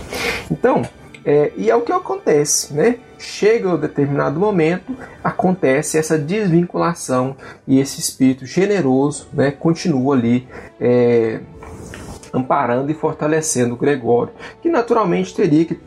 [0.50, 0.84] Então,
[1.24, 3.00] é, e é o que acontece, né?
[3.18, 7.36] chega um determinado momento, acontece essa desvinculação
[7.68, 10.48] e esse espírito generoso né, continua ali
[10.80, 11.40] é,
[12.32, 15.80] amparando e fortalecendo Gregório, que naturalmente teria que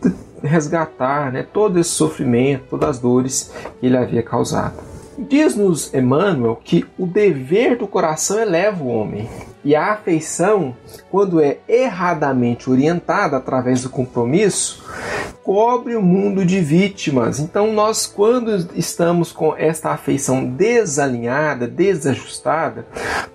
[0.43, 4.75] resgatar né, todo esse sofrimento, todas as dores que ele havia causado.
[5.19, 9.29] Diz-nos Emmanuel que o dever do coração eleva o homem
[9.65, 10.77] e a afeição,
[11.11, 14.85] quando é erradamente orientada através do compromisso,
[15.43, 17.41] cobre o mundo de vítimas.
[17.41, 22.87] Então, nós, quando estamos com esta afeição desalinhada, desajustada,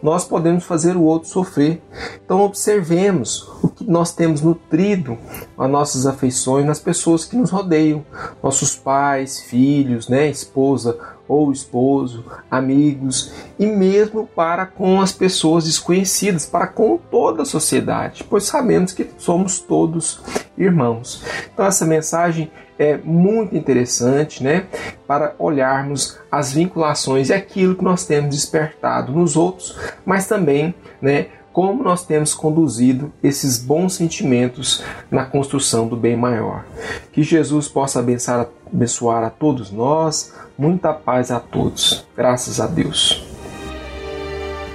[0.01, 1.81] nós podemos fazer o outro sofrer.
[2.23, 5.17] Então, observemos o que nós temos nutrido
[5.57, 8.05] as nossas afeições nas pessoas que nos rodeiam,
[8.41, 16.45] nossos pais, filhos, né, esposa ou esposo, amigos e mesmo para com as pessoas desconhecidas,
[16.45, 20.21] para com toda a sociedade, pois sabemos que somos todos
[20.57, 21.23] irmãos.
[21.53, 24.65] Então essa mensagem é muito interessante, né,
[25.07, 31.27] para olharmos as vinculações e aquilo que nós temos despertado nos outros, mas também, né,
[31.53, 36.65] como nós temos conduzido esses bons sentimentos na construção do bem maior.
[37.11, 42.05] Que Jesus possa abençoar, abençoar a todos nós, muita paz a todos.
[42.15, 43.23] Graças a Deus.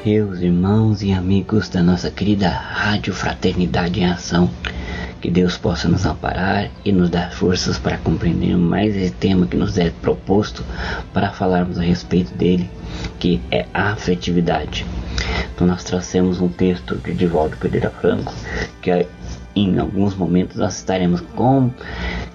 [0.05, 4.51] Meus irmãos e amigos da nossa querida Rádio Fraternidade em Ação,
[5.21, 9.57] que Deus possa nos amparar e nos dar forças para compreender mais esse tema que
[9.57, 10.65] nos é proposto
[11.13, 12.71] para falarmos a respeito dele,
[13.19, 14.87] que é a afetividade.
[15.55, 18.33] Então nós trouxemos um texto de Divaldo Pereira Franco,
[18.81, 19.07] que
[19.55, 21.71] em alguns momentos nós estaremos com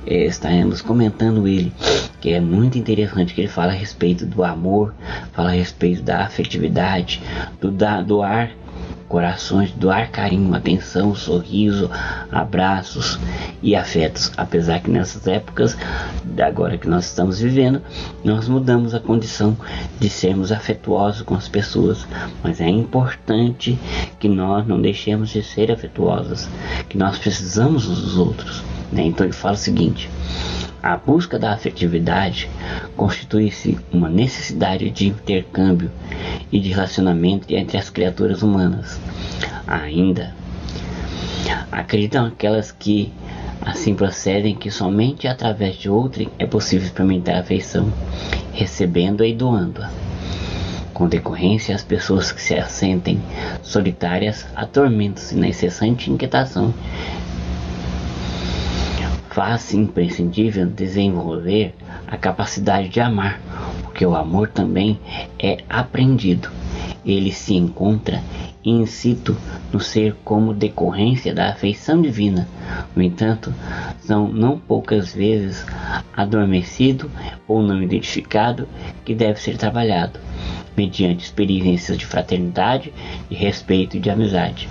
[0.06, 1.72] eh, estaremos comentando ele,
[2.20, 4.94] que é muito interessante que ele fala a respeito do amor,
[5.34, 7.22] fala a respeito da afetividade,
[7.60, 8.52] do, da, do ar
[9.14, 11.88] corações, doar carinho, atenção, sorriso,
[12.32, 13.20] abraços
[13.62, 14.32] e afetos.
[14.36, 15.78] Apesar que nessas épocas,
[16.44, 17.80] agora que nós estamos vivendo,
[18.24, 19.56] nós mudamos a condição
[20.00, 22.08] de sermos afetuosos com as pessoas,
[22.42, 23.78] mas é importante
[24.20, 26.50] que nós não deixemos de ser afetuosos,
[26.90, 28.64] que nós precisamos uns dos outros.
[28.92, 29.04] Né?
[29.04, 30.10] Então ele fala o seguinte.
[30.84, 32.50] A busca da afetividade
[32.98, 35.90] constitui-se uma necessidade de intercâmbio
[36.52, 39.00] e de relacionamento entre as criaturas humanas.
[39.66, 40.36] Ainda
[41.72, 43.14] acreditam aquelas que
[43.62, 47.90] assim procedem que somente através de outrem é possível experimentar a afeição,
[48.52, 49.90] recebendo-a e doando-a.
[50.94, 53.22] Com decorrência, as pessoas que se assentem
[53.62, 56.74] solitárias atormentam-se na incessante inquietação
[59.34, 61.74] faz imprescindível desenvolver
[62.08, 63.42] a capacidade de amar,
[63.82, 65.00] porque o amor também
[65.40, 66.52] é aprendido.
[67.04, 68.22] Ele se encontra
[68.66, 69.36] in situ
[69.72, 72.48] no ser como decorrência da afeição divina.
[72.96, 73.54] No entanto,
[74.00, 75.66] são não poucas vezes
[76.16, 77.10] adormecido
[77.48, 78.68] ou não identificado
[79.04, 80.20] que deve ser trabalhado,
[80.76, 82.94] mediante experiências de fraternidade,
[83.30, 84.70] de respeito e de amizade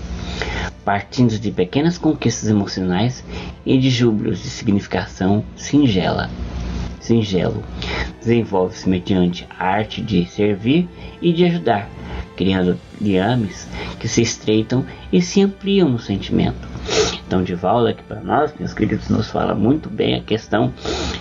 [0.84, 3.24] partindo de pequenas conquistas emocionais
[3.64, 6.28] e de júbilos de significação singela.
[7.02, 7.62] Singelo
[8.20, 10.88] desenvolve-se mediante a arte de servir
[11.20, 11.90] e de ajudar,
[12.36, 16.72] criando liames que se estreitam e se ampliam no sentimento.
[17.26, 20.72] Então, de volta aqui para nós, meus queridos, nos fala muito bem a questão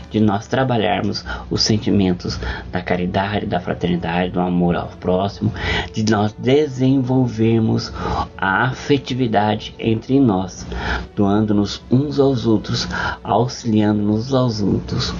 [0.09, 2.37] de nós trabalharmos os sentimentos
[2.71, 5.53] da caridade, da fraternidade, do amor ao próximo,
[5.93, 7.93] de nós desenvolvermos
[8.37, 10.67] a afetividade entre nós,
[11.15, 12.87] doando-nos uns aos outros,
[13.23, 15.13] auxiliando-nos aos outros.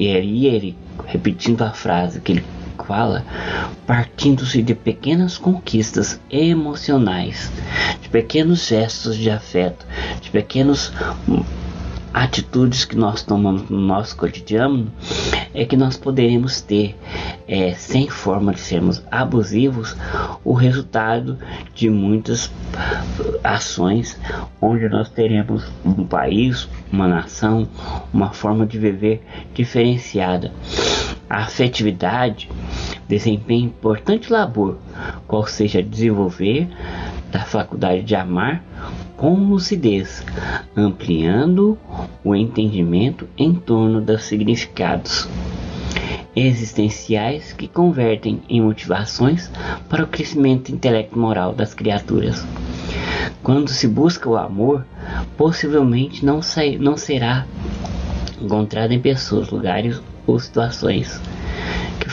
[0.00, 2.44] E aí ele, repetindo a frase que ele
[2.86, 3.22] fala,
[3.86, 7.52] partindo-se de pequenas conquistas emocionais,
[8.00, 9.84] de pequenos gestos de afeto,
[10.22, 10.90] de pequenos
[12.12, 14.90] atitudes que nós tomamos no nosso cotidiano
[15.54, 16.96] é que nós poderemos ter,
[17.46, 19.96] é, sem forma de sermos abusivos,
[20.44, 21.38] o resultado
[21.74, 22.50] de muitas
[23.42, 24.18] ações
[24.60, 27.68] onde nós teremos um país, uma nação,
[28.12, 29.22] uma forma de viver
[29.54, 30.52] diferenciada.
[31.28, 32.50] A afetividade
[33.08, 34.78] desempenha importante labor,
[35.26, 36.68] qual seja desenvolver
[37.30, 38.62] da faculdade de amar
[39.20, 40.24] com lucidez,
[40.74, 41.76] ampliando
[42.24, 45.28] o entendimento em torno dos significados
[46.34, 49.50] existenciais que convertem em motivações
[49.90, 52.46] para o crescimento intelecto-moral das criaturas.
[53.42, 54.86] Quando se busca o amor,
[55.36, 56.40] possivelmente não,
[56.78, 57.46] não será
[58.40, 61.20] encontrado em pessoas, lugares ou situações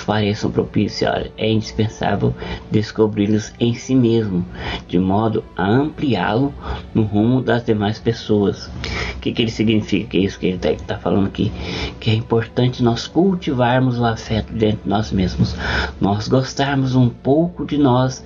[0.04, 2.34] pareçam propícios, é indispensável
[2.72, 4.46] descobri-los em si mesmo,
[4.88, 6.54] de modo a ampliá-lo
[6.94, 8.68] no rumo das demais pessoas.
[9.16, 10.10] O que, que ele significa?
[10.10, 11.52] Que é isso que ele está tá falando aqui?
[12.00, 15.56] Que é importante nós cultivarmos o afeto dentro de nós mesmos,
[16.00, 18.24] nós gostarmos um pouco de nós,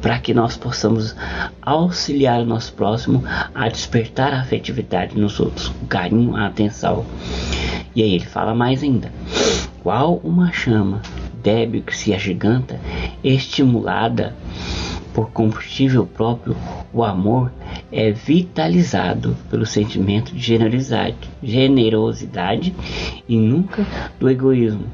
[0.00, 1.14] para que nós possamos
[1.60, 3.24] auxiliar o nosso próximo
[3.54, 7.04] a despertar a afetividade nos outros, o carinho, a atenção.
[7.98, 9.10] E aí ele fala mais ainda
[9.82, 11.02] qual uma chama
[11.42, 12.78] débil que se agiganta,
[13.24, 14.36] estimulada
[15.12, 16.56] por combustível próprio,
[16.92, 17.50] o amor
[17.90, 22.72] é vitalizado pelo sentimento de generosidade, generosidade
[23.28, 23.84] e nunca
[24.20, 24.84] do egoísmo,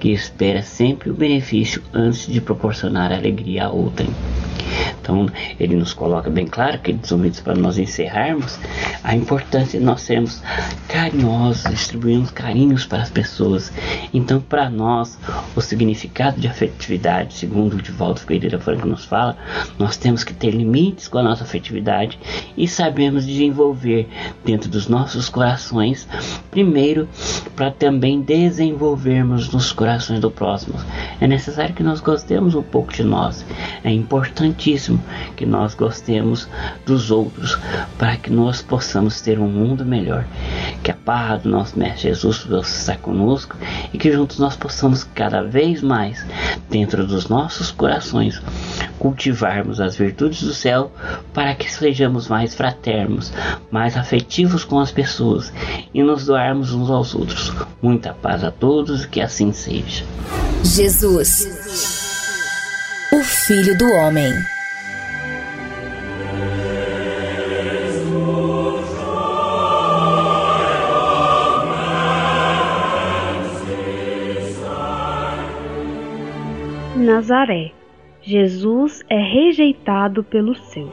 [0.00, 4.10] que espera sempre o benefício antes de proporcionar alegria a outrem.
[5.08, 5.26] Então,
[5.58, 8.58] ele nos coloca bem claro, queridos ouvintes, para nós encerrarmos,
[9.02, 10.42] a importância de nós sermos
[10.86, 13.72] carinhosos, distribuirmos carinhos para as pessoas.
[14.12, 15.18] Então, para nós,
[15.56, 19.34] o significado de afetividade, segundo o Divaldo Pereira Franco nos fala,
[19.78, 22.18] nós temos que ter limites com a nossa afetividade
[22.54, 24.06] e sabemos desenvolver
[24.44, 26.06] dentro dos nossos corações,
[26.50, 27.08] primeiro,
[27.56, 30.74] para também desenvolvermos nos corações do próximo.
[31.18, 33.46] É necessário que nós gostemos um pouco de nós.
[33.82, 34.97] É importantíssimo
[35.36, 36.48] que nós gostemos
[36.84, 37.58] dos outros
[37.98, 40.24] para que nós possamos ter um mundo melhor.
[40.82, 43.56] Que a paz do nosso Mestre Jesus possa conosco
[43.92, 46.24] e que juntos nós possamos cada vez mais,
[46.70, 48.40] dentro dos nossos corações,
[48.98, 50.92] cultivarmos as virtudes do céu
[51.32, 53.32] para que sejamos mais fraternos,
[53.70, 55.52] mais afetivos com as pessoas
[55.94, 57.52] e nos doarmos uns aos outros.
[57.80, 60.04] Muita paz a todos e que assim seja.
[60.64, 61.46] Jesus,
[63.12, 64.57] o Filho do Homem.
[76.98, 77.70] Nazaré.
[78.20, 80.90] Jesus é rejeitado pelos seus.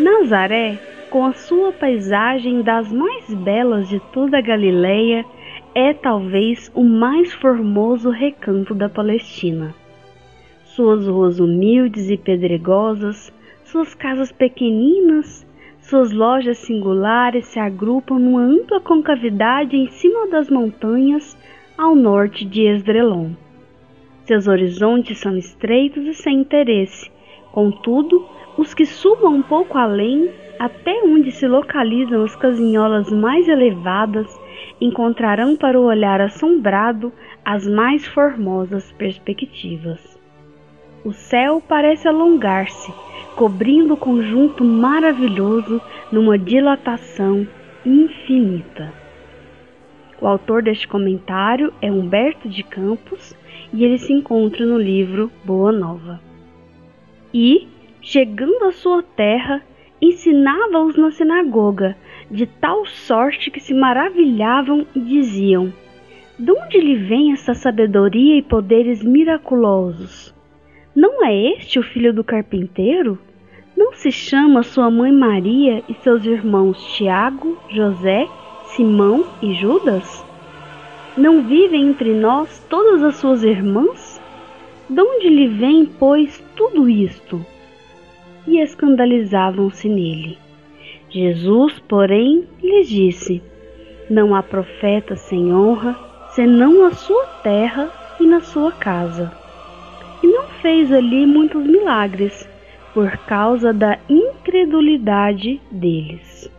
[0.00, 0.78] Nazaré,
[1.10, 5.24] com a sua paisagem das mais belas de toda a Galileia,
[5.74, 9.74] é talvez o mais formoso recanto da Palestina.
[10.62, 13.32] Suas ruas humildes e pedregosas,
[13.64, 15.44] suas casas pequeninas,
[15.80, 21.36] suas lojas singulares se agrupam numa ampla concavidade em cima das montanhas
[21.76, 23.43] ao norte de Esdrelon.
[24.24, 27.10] Seus horizontes são estreitos e sem interesse.
[27.52, 34.26] Contudo, os que subam um pouco além, até onde se localizam as casinholas mais elevadas,
[34.80, 37.12] encontrarão para o olhar assombrado
[37.44, 40.18] as mais formosas perspectivas.
[41.04, 42.90] O céu parece alongar-se,
[43.36, 47.46] cobrindo o conjunto maravilhoso numa dilatação
[47.84, 48.90] infinita.
[50.18, 53.36] O autor deste comentário é Humberto de Campos
[53.74, 56.20] e ele se encontra no livro Boa Nova.
[57.32, 57.66] E,
[58.00, 59.60] chegando à sua terra,
[60.00, 61.96] ensinava-os na sinagoga,
[62.30, 65.72] de tal sorte que se maravilhavam e diziam:
[66.38, 70.32] De onde lhe vem essa sabedoria e poderes miraculosos?
[70.94, 73.18] Não é este o filho do carpinteiro?
[73.76, 78.28] Não se chama sua mãe Maria e seus irmãos Tiago, José,
[78.66, 80.24] Simão e Judas?
[81.16, 84.20] Não vivem entre nós todas as suas irmãs?
[84.90, 87.44] De onde lhe vem, pois, tudo isto?
[88.48, 90.36] E escandalizavam-se nele.
[91.08, 93.40] Jesus, porém, lhes disse:
[94.10, 95.96] Não há profeta sem honra,
[96.30, 99.32] senão na sua terra e na sua casa.
[100.20, 102.48] E não fez ali muitos milagres,
[102.92, 106.50] por causa da incredulidade deles.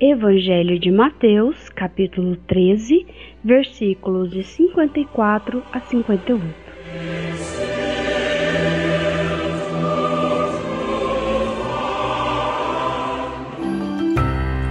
[0.00, 3.06] Evangelho de Mateus, capítulo 13,
[3.42, 6.70] versículos de 54 a 58.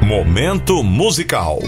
[0.05, 1.59] Momento musical.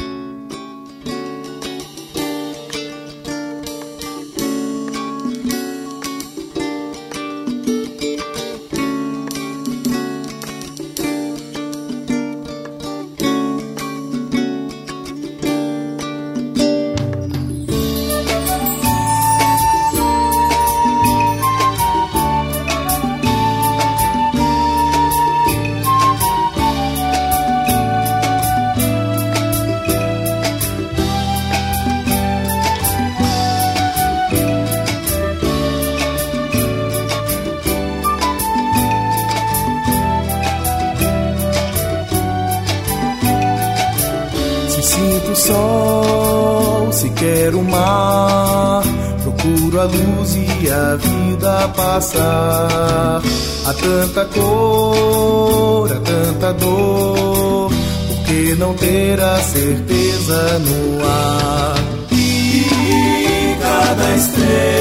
[51.82, 53.21] Passar.
[53.65, 57.71] Há tanta cor, há tanta dor,
[58.07, 61.75] por que não ter a certeza no ar?
[62.11, 64.80] E cada estrela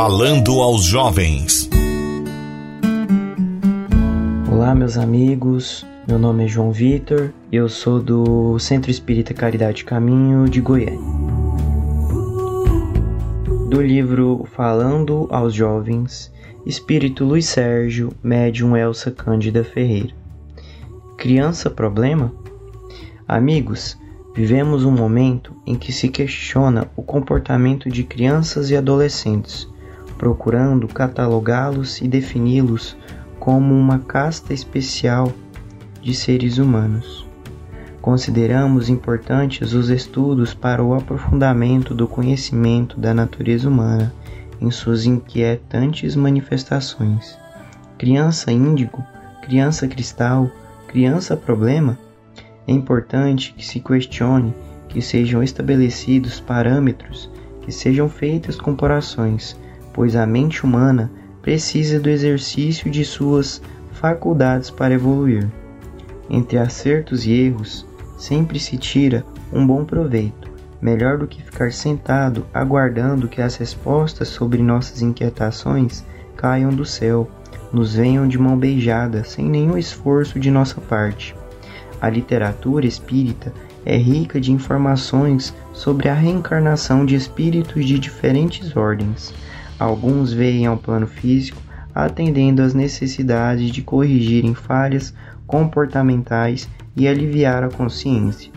[0.00, 1.68] Falando aos jovens.
[4.48, 5.84] Olá, meus amigos.
[6.06, 7.32] Meu nome é João Vitor.
[7.50, 11.00] Eu sou do Centro Espírita Caridade Caminho de Goiânia.
[13.68, 16.32] Do livro Falando aos Jovens,
[16.64, 20.14] Espírito Luiz Sérgio, médium Elsa Cândida Ferreira.
[21.16, 22.32] Criança problema?
[23.26, 23.98] Amigos,
[24.32, 29.66] vivemos um momento em que se questiona o comportamento de crianças e adolescentes
[30.18, 32.96] procurando catalogá-los e defini-los
[33.38, 35.32] como uma casta especial
[36.02, 37.26] de seres humanos.
[38.02, 44.12] Consideramos importantes os estudos para o aprofundamento do conhecimento da natureza humana
[44.60, 47.38] em suas inquietantes manifestações.
[47.96, 49.04] Criança índigo,
[49.42, 50.50] criança cristal,
[50.88, 51.98] criança problema?
[52.66, 54.54] É importante que se questione
[54.88, 57.30] que sejam estabelecidos parâmetros,
[57.62, 59.56] que sejam feitas comparações
[59.98, 61.10] pois a mente humana
[61.42, 63.60] precisa do exercício de suas
[63.94, 65.50] faculdades para evoluir.
[66.30, 67.84] Entre acertos e erros,
[68.16, 70.48] sempre se tira um bom proveito,
[70.80, 76.04] melhor do que ficar sentado aguardando que as respostas sobre nossas inquietações
[76.36, 77.28] caiam do céu,
[77.72, 81.34] nos venham de mão beijada, sem nenhum esforço de nossa parte.
[82.00, 83.52] A literatura espírita
[83.84, 89.34] é rica de informações sobre a reencarnação de espíritos de diferentes ordens
[89.78, 91.60] Alguns veem ao plano físico,
[91.94, 95.14] atendendo às necessidades de corrigirem falhas
[95.46, 98.52] comportamentais e aliviar a consciência.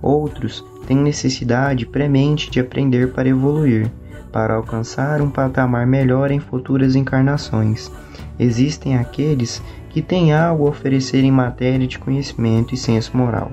[0.00, 3.90] Outros têm necessidade premente de aprender para evoluir,
[4.32, 7.90] para alcançar um patamar melhor em futuras encarnações.
[8.38, 13.50] Existem aqueles que têm algo a oferecer em matéria de conhecimento e senso moral.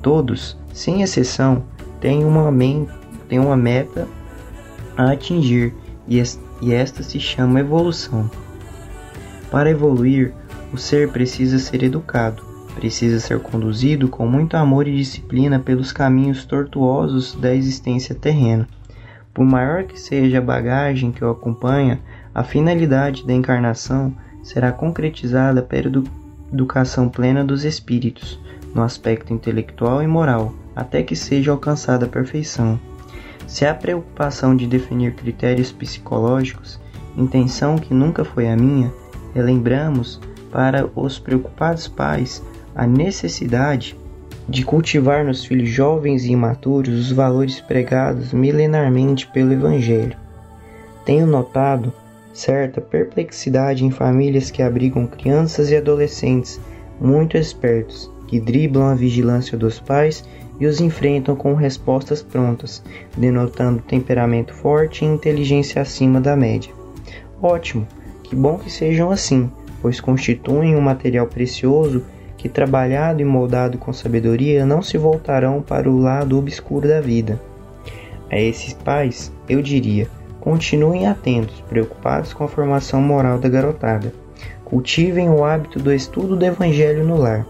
[0.00, 1.64] Todos, sem exceção,
[2.00, 2.50] têm uma,
[3.28, 4.06] têm uma meta
[4.96, 5.74] a atingir
[6.08, 8.30] e esta se chama evolução.
[9.50, 10.32] Para evoluir,
[10.72, 12.42] o ser precisa ser educado,
[12.74, 18.68] precisa ser conduzido com muito amor e disciplina pelos caminhos tortuosos da existência terrena.
[19.32, 22.00] Por maior que seja a bagagem que o acompanha,
[22.34, 26.02] a finalidade da encarnação será concretizada pela
[26.52, 28.40] educação plena dos espíritos,
[28.74, 32.78] no aspecto intelectual e moral, até que seja alcançada a perfeição.
[33.48, 36.78] Se há preocupação de definir critérios psicológicos,
[37.16, 38.92] intenção que nunca foi a minha,
[39.34, 40.20] relembramos
[40.52, 42.44] para os preocupados pais
[42.76, 43.98] a necessidade
[44.46, 50.16] de cultivar nos filhos jovens e imaturos os valores pregados milenarmente pelo Evangelho.
[51.06, 51.90] Tenho notado
[52.34, 56.60] certa perplexidade em famílias que abrigam crianças e adolescentes
[57.00, 60.22] muito espertos, que driblam a vigilância dos pais
[60.60, 62.82] e os enfrentam com respostas prontas,
[63.16, 66.72] denotando temperamento forte e inteligência acima da média.
[67.40, 67.86] Ótimo,
[68.22, 69.50] que bom que sejam assim,
[69.80, 72.04] pois constituem um material precioso
[72.36, 77.40] que, trabalhado e moldado com sabedoria, não se voltarão para o lado obscuro da vida.
[78.30, 80.08] A esses pais, eu diria,
[80.40, 84.12] continuem atentos, preocupados com a formação moral da garotada.
[84.64, 87.46] Cultivem o hábito do estudo do Evangelho no lar.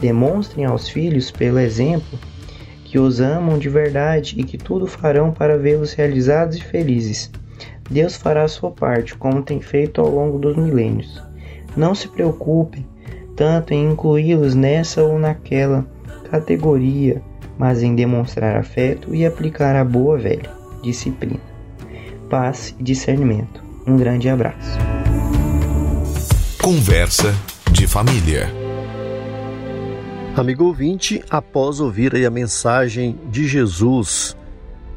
[0.00, 2.18] Demonstrem aos filhos, pelo exemplo,
[2.90, 7.30] que os amam de verdade e que tudo farão para vê-los realizados e felizes.
[7.88, 11.22] Deus fará a sua parte, como tem feito ao longo dos milênios.
[11.76, 12.84] Não se preocupe
[13.36, 15.86] tanto em incluí-los nessa ou naquela
[16.28, 17.22] categoria,
[17.56, 20.50] mas em demonstrar afeto e aplicar a boa velha
[20.82, 21.38] disciplina.
[22.28, 23.62] Paz e discernimento.
[23.86, 24.78] Um grande abraço.
[26.60, 27.32] Conversa
[27.70, 28.69] de família.
[30.36, 34.36] Amigo ouvinte, após ouvir a mensagem de Jesus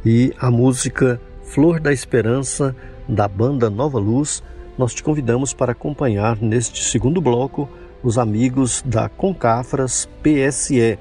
[0.06, 2.76] e a música Flor da Esperança
[3.10, 4.44] da banda Nova Luz,
[4.78, 7.68] nós te convidamos para acompanhar neste segundo bloco
[8.04, 11.00] os amigos da Concafras PSE,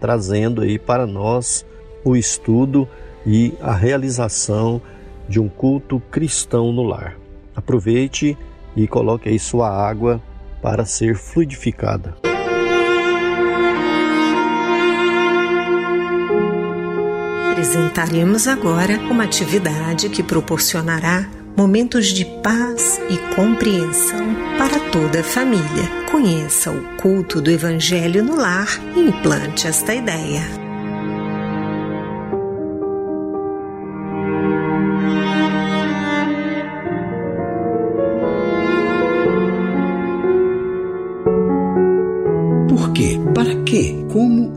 [0.00, 1.64] trazendo aí para nós
[2.02, 2.88] o estudo
[3.26, 4.80] e a realização
[5.28, 7.16] de um culto cristão no lar.
[7.54, 8.36] Aproveite
[8.74, 10.20] e coloque aí sua água
[10.62, 12.33] para ser fluidificada.
[17.64, 25.64] Apresentaremos agora uma atividade que proporcionará momentos de paz e compreensão para toda a família.
[26.10, 30.64] Conheça o culto do Evangelho no lar e implante esta ideia.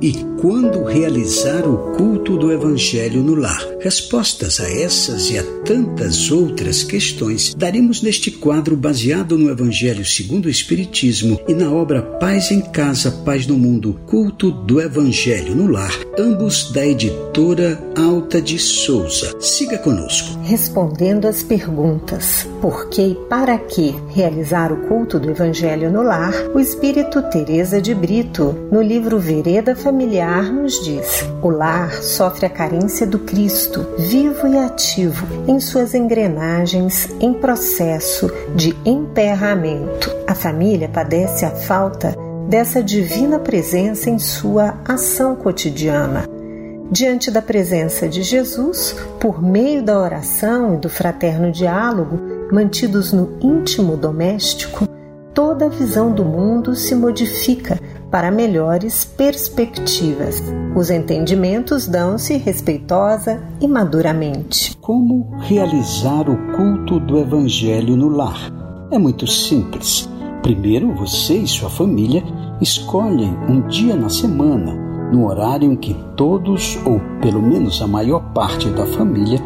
[0.01, 3.59] e quando realizar o culto do Evangelho no lar?
[3.79, 10.45] Respostas a essas e a tantas outras questões daremos neste quadro baseado no Evangelho segundo
[10.45, 15.67] o Espiritismo e na obra Paz em Casa, Paz no Mundo, Culto do Evangelho no
[15.67, 19.35] Lar, ambos da editora Alta de Souza.
[19.39, 20.37] Siga conosco.
[20.43, 26.33] Respondendo às perguntas por que e para que realizar o culto do Evangelho no lar,
[26.53, 32.49] o Espírito Teresa de Brito, no livro Vereda familiar nos diz: o lar sofre a
[32.49, 40.13] carência do Cristo, vivo e ativo, em suas engrenagens em processo de emperramento.
[40.27, 42.15] A família padece a falta
[42.49, 46.25] dessa divina presença em sua ação cotidiana.
[46.91, 52.17] Diante da presença de Jesus, por meio da oração e do fraterno diálogo,
[52.51, 54.87] mantidos no íntimo doméstico,
[55.33, 57.77] toda a visão do mundo se modifica
[58.11, 60.41] para melhores perspectivas.
[60.75, 64.77] Os entendimentos dão-se respeitosa e maduramente.
[64.79, 68.51] Como realizar o culto do Evangelho no lar?
[68.91, 70.09] É muito simples.
[70.41, 72.23] Primeiro, você e sua família
[72.61, 74.73] escolhem um dia na semana,
[75.11, 79.39] no horário em que todos, ou pelo menos a maior parte da família,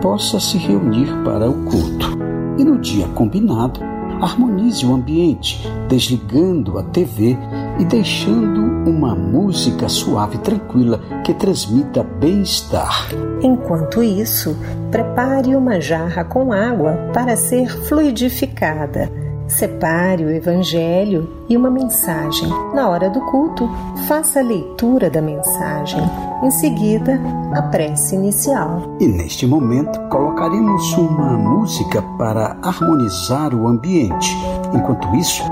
[0.00, 2.18] possa se reunir para o culto.
[2.58, 3.80] E no dia combinado,
[4.20, 7.36] harmonize o ambiente, desligando a TV
[7.78, 13.08] e deixando uma música suave e tranquila que transmita bem-estar.
[13.42, 14.56] Enquanto isso,
[14.90, 19.10] prepare uma jarra com água para ser fluidificada.
[19.48, 22.48] Separe o Evangelho e uma mensagem.
[22.74, 23.68] Na hora do culto,
[24.06, 26.00] faça a leitura da mensagem.
[26.42, 27.18] Em seguida,
[27.54, 28.96] a prece inicial.
[29.00, 34.36] E neste momento, colocaremos uma música para harmonizar o ambiente.
[34.74, 35.42] Enquanto isso,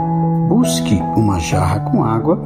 [0.46, 2.38] busque uma jarra com água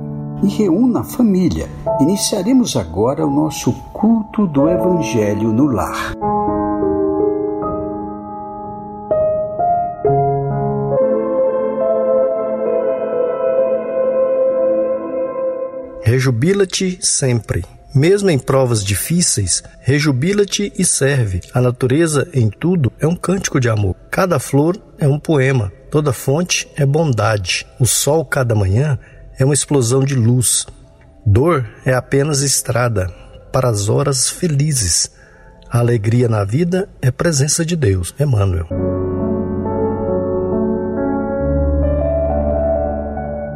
[0.43, 1.69] e reúna a família.
[2.01, 6.15] Iniciaremos agora o nosso culto do Evangelho no lar.
[16.11, 17.65] Rejubila-te sempre.
[17.95, 21.41] Mesmo em provas difíceis, rejubila-te e serve.
[21.55, 23.95] A natureza, em tudo, é um cântico de amor.
[24.11, 25.73] Cada flor é um poema.
[25.89, 27.65] Toda fonte é bondade.
[27.79, 28.99] O sol, cada manhã,
[29.39, 30.67] é uma explosão de luz.
[31.25, 33.07] Dor é apenas estrada
[33.53, 35.13] para as horas felizes.
[35.71, 38.13] A alegria na vida é presença de Deus.
[38.19, 39.00] Emmanuel.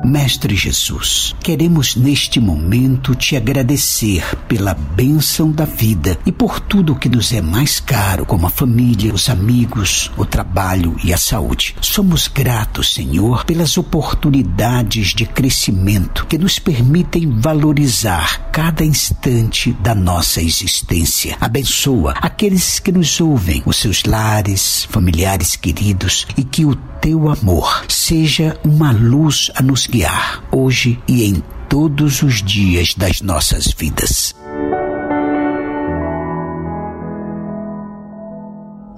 [0.04, 7.08] Mestre Jesus, queremos neste momento te agradecer pela bênção da vida e por tudo que
[7.08, 11.74] nos é mais caro, como a família, os amigos, o trabalho e a saúde.
[11.80, 20.42] Somos gratos, Senhor, pelas oportunidades de crescimento que nos permitem valorizar cada instante da nossa
[20.42, 21.36] existência.
[21.40, 27.84] Abençoa aqueles que nos ouvem, os seus lares, familiares queridos e que o teu amor
[27.88, 31.40] seja uma luz a nos guiar hoje e em
[31.70, 34.34] todos os dias das nossas vidas.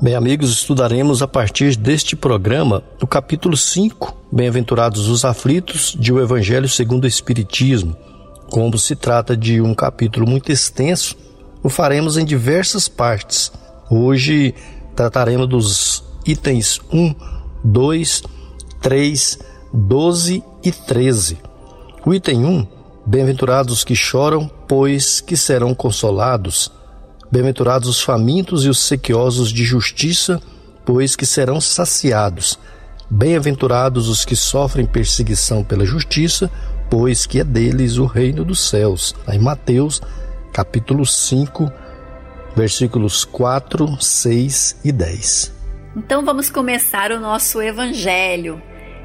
[0.00, 6.18] Bem, amigos, estudaremos a partir deste programa o capítulo 5, Bem-aventurados os aflitos, de O
[6.18, 7.94] Evangelho segundo o Espiritismo.
[8.50, 11.14] Como se trata de um capítulo muito extenso,
[11.62, 13.52] o faremos em diversas partes.
[13.90, 14.54] Hoje
[14.94, 17.14] trataremos dos itens 1
[17.62, 18.22] 2,
[18.80, 19.38] 3,
[19.74, 21.38] 12 e 13.
[22.04, 22.66] O item 1:
[23.06, 26.72] Bem-aventurados que choram, pois que serão consolados.
[27.30, 30.42] Bem-aventurados os famintos e os sequiosos de justiça,
[30.84, 32.58] pois que serão saciados.
[33.08, 36.50] Bem-aventurados os que sofrem perseguição pela justiça,
[36.90, 39.14] pois que é deles o reino dos céus.
[39.28, 40.02] Em Mateus,
[40.52, 41.70] capítulo 5,
[42.56, 45.52] versículos 4, 6 e 10.
[45.96, 48.60] Então vamos começar o nosso evangelho.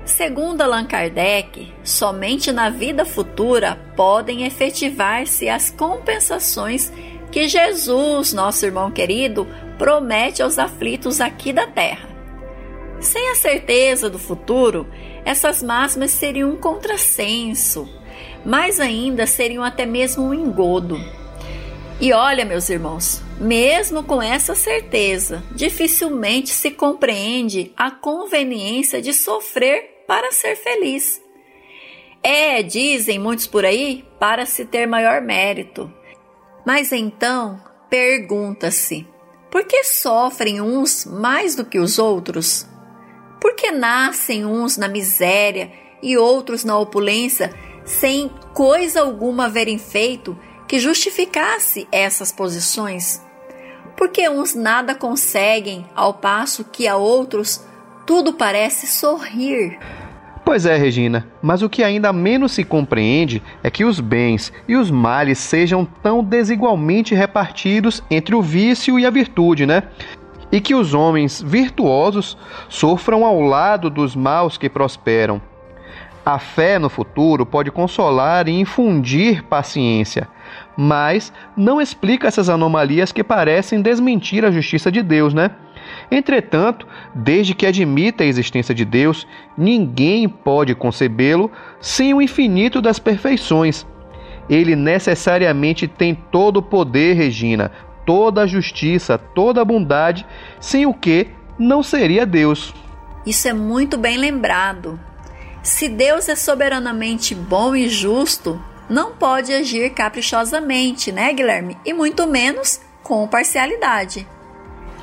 [0.06, 6.92] Segundo Allan Kardec, somente na vida futura podem efetivar-se as compensações
[7.32, 9.48] que Jesus, nosso irmão querido,
[9.78, 12.10] promete aos aflitos aqui da terra.
[13.00, 14.88] Sem a certeza do futuro,
[15.24, 17.88] essas máximas seriam um contrassenso,
[18.46, 21.00] mais ainda seriam até mesmo um engodo.
[22.02, 30.04] E olha, meus irmãos, mesmo com essa certeza, dificilmente se compreende a conveniência de sofrer
[30.08, 31.22] para ser feliz.
[32.24, 35.94] É, dizem muitos por aí, para se ter maior mérito.
[36.66, 39.08] Mas então, pergunta-se:
[39.52, 42.68] por que sofrem uns mais do que os outros?
[43.40, 45.72] Por que nascem uns na miséria
[46.02, 47.54] e outros na opulência,
[47.86, 50.36] sem coisa alguma haverem feito
[50.72, 53.22] que justificasse essas posições?
[53.98, 57.62] Porque uns nada conseguem, ao passo que a outros
[58.08, 59.78] tudo parece sorrir.
[60.46, 64.78] Pois é, Regina, mas o que ainda menos se compreende é que os bens e
[64.78, 69.84] os males sejam tão desigualmente repartidos entre o vício e a virtude, né?
[70.54, 72.38] e que os homens virtuosos
[72.70, 75.42] sofram ao lado dos maus que prosperam.
[76.26, 80.30] A fé no futuro pode consolar e infundir paciência,
[80.78, 85.52] mas não explica essas anomalias que parecem desmentir a justiça de Deus, né?
[86.10, 93.00] Entretanto, desde que admita a existência de Deus, ninguém pode concebê-lo sem o infinito das
[93.00, 93.86] perfeições.
[94.50, 97.72] Ele necessariamente tem todo o poder, Regina,
[98.06, 100.26] toda a justiça, toda a bondade,
[100.60, 102.74] sem o que não seria Deus.
[103.26, 105.00] Isso é muito bem lembrado.
[105.62, 108.60] Se Deus é soberanamente bom e justo,
[108.92, 111.78] não pode agir caprichosamente, né, Guilherme?
[111.86, 114.28] E muito menos com parcialidade.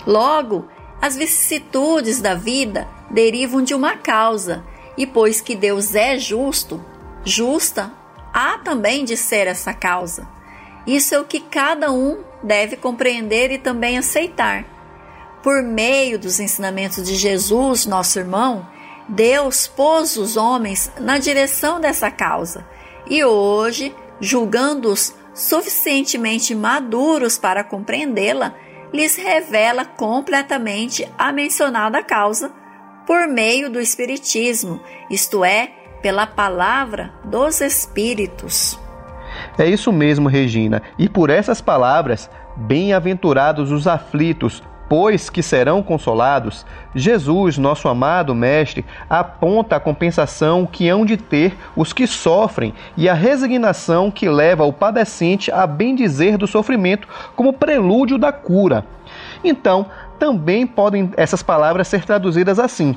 [0.07, 0.69] Logo,
[1.01, 4.63] as vicissitudes da vida derivam de uma causa,
[4.95, 6.85] e pois que Deus é justo,
[7.25, 7.91] justa
[8.31, 10.29] há também de ser essa causa.
[10.87, 14.67] Isso é o que cada um deve compreender e também aceitar.
[15.43, 18.69] Por meio dos ensinamentos de Jesus, nosso irmão,
[19.09, 22.67] Deus pôs os homens na direção dessa causa
[23.09, 28.55] e hoje, julgando-os suficientemente maduros para compreendê-la,
[28.93, 32.53] lhes revela completamente a mencionada causa
[33.07, 34.81] por meio do Espiritismo,
[35.11, 38.79] isto é, pela palavra dos Espíritos.
[39.57, 40.83] É isso mesmo, Regina.
[40.99, 46.65] E por essas palavras, bem-aventurados os aflitos, pois que serão consolados,
[46.95, 53.09] Jesus, nosso amado Mestre, aponta a compensação que hão de ter os que sofrem e
[53.09, 58.87] a resignação que leva o padecente a bendizer do sofrimento como prelúdio da cura.
[59.45, 59.87] Então,
[60.19, 62.97] também podem essas palavras ser traduzidas assim: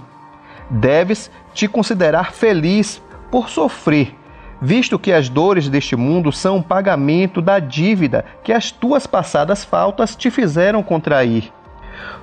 [0.69, 4.15] Deves te considerar feliz por sofrer
[4.61, 9.65] visto que as dores deste mundo são um pagamento da dívida que as tuas passadas
[9.65, 11.51] faltas te fizeram contrair.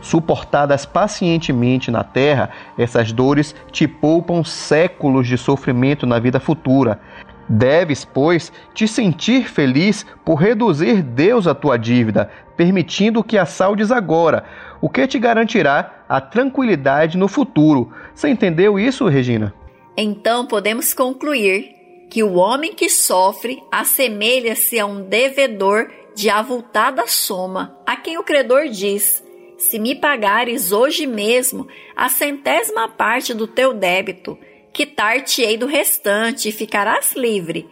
[0.00, 7.00] Suportadas pacientemente na terra, essas dores te poupam séculos de sofrimento na vida futura.
[7.48, 13.90] Deves, pois, te sentir feliz por reduzir Deus a tua dívida, permitindo que a saldes
[13.90, 14.44] agora,
[14.80, 17.90] o que te garantirá a tranquilidade no futuro.
[18.14, 19.54] Você entendeu isso, Regina?
[19.96, 21.74] Então podemos concluir
[22.10, 28.22] que o homem que sofre assemelha-se a um devedor de avultada soma, a quem o
[28.22, 29.22] credor diz:
[29.58, 34.38] Se me pagares hoje mesmo a centésima parte do teu débito,
[34.72, 37.68] quitar-te-ei do restante e ficarás livre.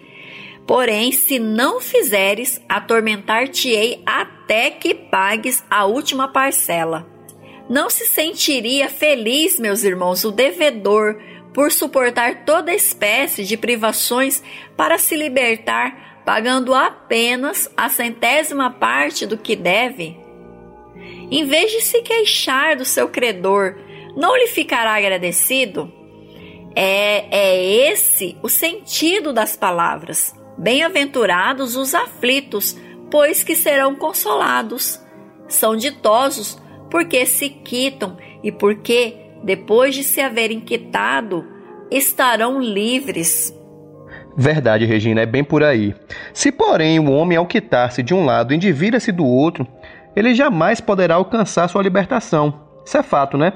[0.67, 7.07] Porém, se não fizeres, atormentar-te-ei até que pagues a última parcela.
[7.71, 11.17] Não se sentiria feliz, meus irmãos, o devedor
[11.55, 14.43] por suportar toda espécie de privações
[14.77, 20.26] para se libertar, pagando apenas a centésima parte do que deve?
[21.31, 23.77] Em vez de se queixar do seu credor,
[24.17, 25.93] não lhe ficará agradecido?
[26.75, 30.35] É, é esse o sentido das palavras.
[30.59, 32.77] Bem-aventurados os aflitos,
[33.11, 35.01] pois que serão consolados.
[35.49, 36.59] São ditosos
[36.91, 41.45] porque se quitam e porque depois de se haverem quitado,
[41.91, 43.55] estarão livres.
[44.37, 45.95] Verdade, Regina, é bem por aí.
[46.35, 49.67] Se, porém, o homem, ao quitar-se de um lado, endivida-se do outro,
[50.17, 52.67] ele jamais poderá alcançar sua libertação.
[52.85, 53.53] Isso é fato, né?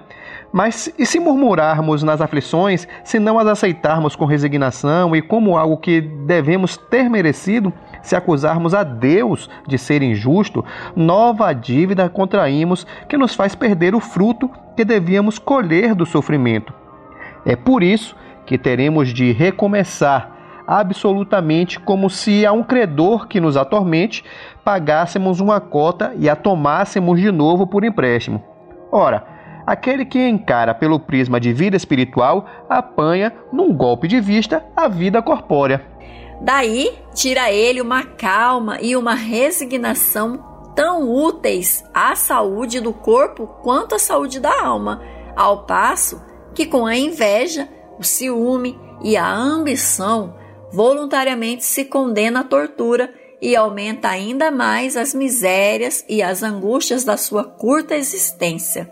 [0.53, 5.77] Mas e se murmurarmos nas aflições, se não as aceitarmos com resignação e como algo
[5.77, 10.65] que devemos ter merecido, se acusarmos a Deus de ser injusto,
[10.97, 16.75] nova dívida contraímos que nos faz perder o fruto que devíamos colher do sofrimento.
[17.47, 20.40] É por isso que teremos de recomeçar
[20.71, 24.25] absolutamente como se a um credor que nos atormente
[24.65, 28.41] pagássemos uma cota e a tomássemos de novo por empréstimo.
[28.93, 29.27] Ora,
[29.67, 35.21] aquele que encara pelo prisma de vida espiritual apanha, num golpe de vista, a vida
[35.21, 35.85] corpórea.
[36.41, 43.97] Daí tira ele uma calma e uma resignação tão úteis à saúde do corpo quanto
[43.97, 45.03] à saúde da alma,
[45.35, 46.23] ao passo
[46.55, 47.69] que com a inveja,
[47.99, 50.39] o ciúme e a ambição
[50.73, 57.17] voluntariamente se condena à tortura e aumenta ainda mais as misérias e as angústias da
[57.17, 58.91] sua curta existência.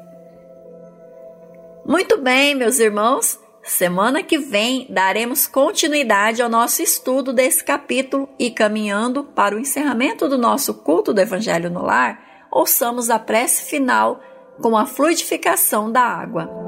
[1.85, 8.51] Muito bem, meus irmãos, semana que vem daremos continuidade ao nosso estudo desse capítulo e
[8.51, 14.20] caminhando para o encerramento do nosso culto do Evangelho no Lar, ouçamos a prece final
[14.61, 16.68] com a fluidificação da água.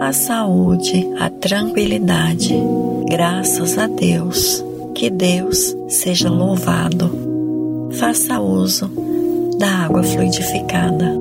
[0.00, 2.54] a saúde, a tranquilidade.
[3.08, 4.64] Graças a Deus.
[4.94, 7.90] Que Deus seja louvado.
[7.98, 8.90] Faça uso
[9.58, 11.16] da água fluidificada.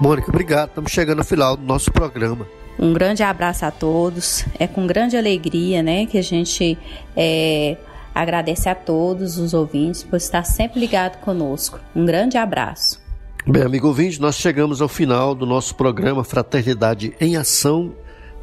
[0.00, 0.70] Mônica, obrigado.
[0.70, 2.46] Estamos chegando ao final do nosso programa.
[2.78, 4.44] Um grande abraço a todos.
[4.58, 6.78] É com grande alegria, né, que a gente
[7.14, 7.76] é,
[8.14, 11.80] agradece a todos os ouvintes por estar sempre ligado conosco.
[11.94, 13.00] Um grande abraço.
[13.46, 17.94] Bem, amigo ouvinte, nós chegamos ao final do nosso programa Fraternidade em Ação,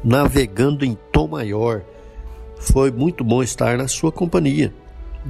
[0.02, 1.82] navegando em tom maior.
[2.58, 4.74] Foi muito bom estar na sua companhia.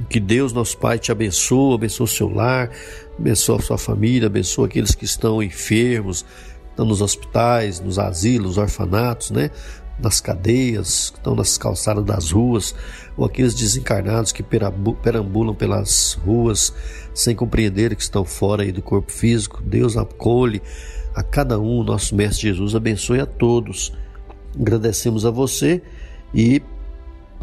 [0.09, 2.71] Que Deus, nosso Pai, te abençoe, abençoe o seu lar,
[3.17, 6.25] abençoe a sua família, abençoe aqueles que estão enfermos,
[6.69, 9.51] estão nos hospitais, nos asilos, orfanatos, né?
[10.01, 12.73] nas cadeias, estão nas calçadas das ruas,
[13.19, 16.73] ou aqueles desencarnados que perambulam pelas ruas
[17.13, 19.61] sem compreender que estão fora do corpo físico.
[19.61, 20.61] Deus acolhe
[21.13, 23.91] a cada um, nosso Mestre Jesus abençoe a todos.
[24.57, 25.81] Agradecemos a você
[26.33, 26.61] e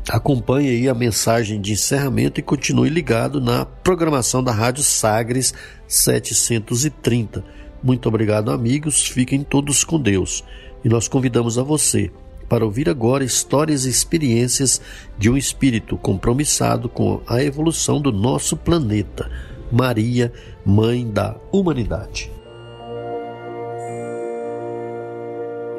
[0.09, 5.53] Acompanhe aí a mensagem de encerramento e continue ligado na programação da Rádio Sagres
[5.89, 7.45] 730.
[7.83, 9.05] Muito obrigado, amigos.
[9.05, 10.45] Fiquem todos com Deus.
[10.85, 12.13] E nós convidamos a você
[12.49, 14.81] para ouvir agora histórias e experiências
[15.19, 19.31] de um espírito compromissado com a evolução do nosso planeta.
[19.71, 20.33] Maria,
[20.65, 22.31] Mãe da Humanidade.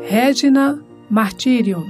[0.09, 1.85] Regina Martírio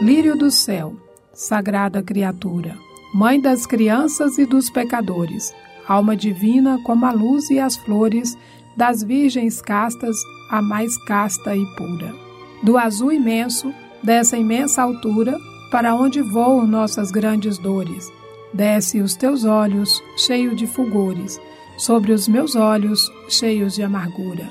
[0.00, 0.94] Lírio do céu,
[1.32, 2.78] sagrada criatura,
[3.12, 5.54] mãe das crianças e dos pecadores,
[5.86, 8.36] alma divina como a luz e as flores,
[8.76, 10.16] das virgens castas,
[10.50, 12.14] a mais casta e pura.
[12.62, 15.38] Do azul imenso, dessa imensa altura,
[15.70, 18.10] para onde voam nossas grandes dores,
[18.52, 21.40] desce os teus olhos, cheio de fulgores,
[21.76, 24.48] sobre os meus olhos, cheios de amargura.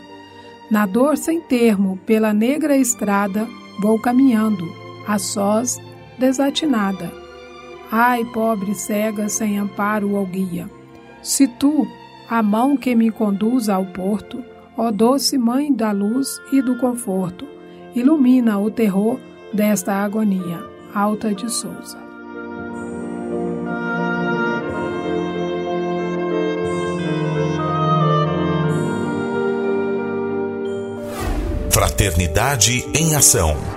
[0.70, 3.47] Na dor sem termo, pela negra estrada,
[3.80, 4.66] vou caminhando,
[5.08, 5.78] a sós,
[6.18, 7.26] desatinada.
[7.92, 10.70] Ai, pobre cega, sem amparo ou guia.
[11.22, 11.88] Se tu,
[12.30, 14.44] a mão que me conduz ao porto,
[14.78, 17.48] ó doce mãe da luz e do conforto,
[17.96, 19.20] ilumina o terror
[19.54, 20.64] desta agonia.
[20.94, 21.98] Alta de Souza.
[31.70, 33.76] Fraternidade em Ação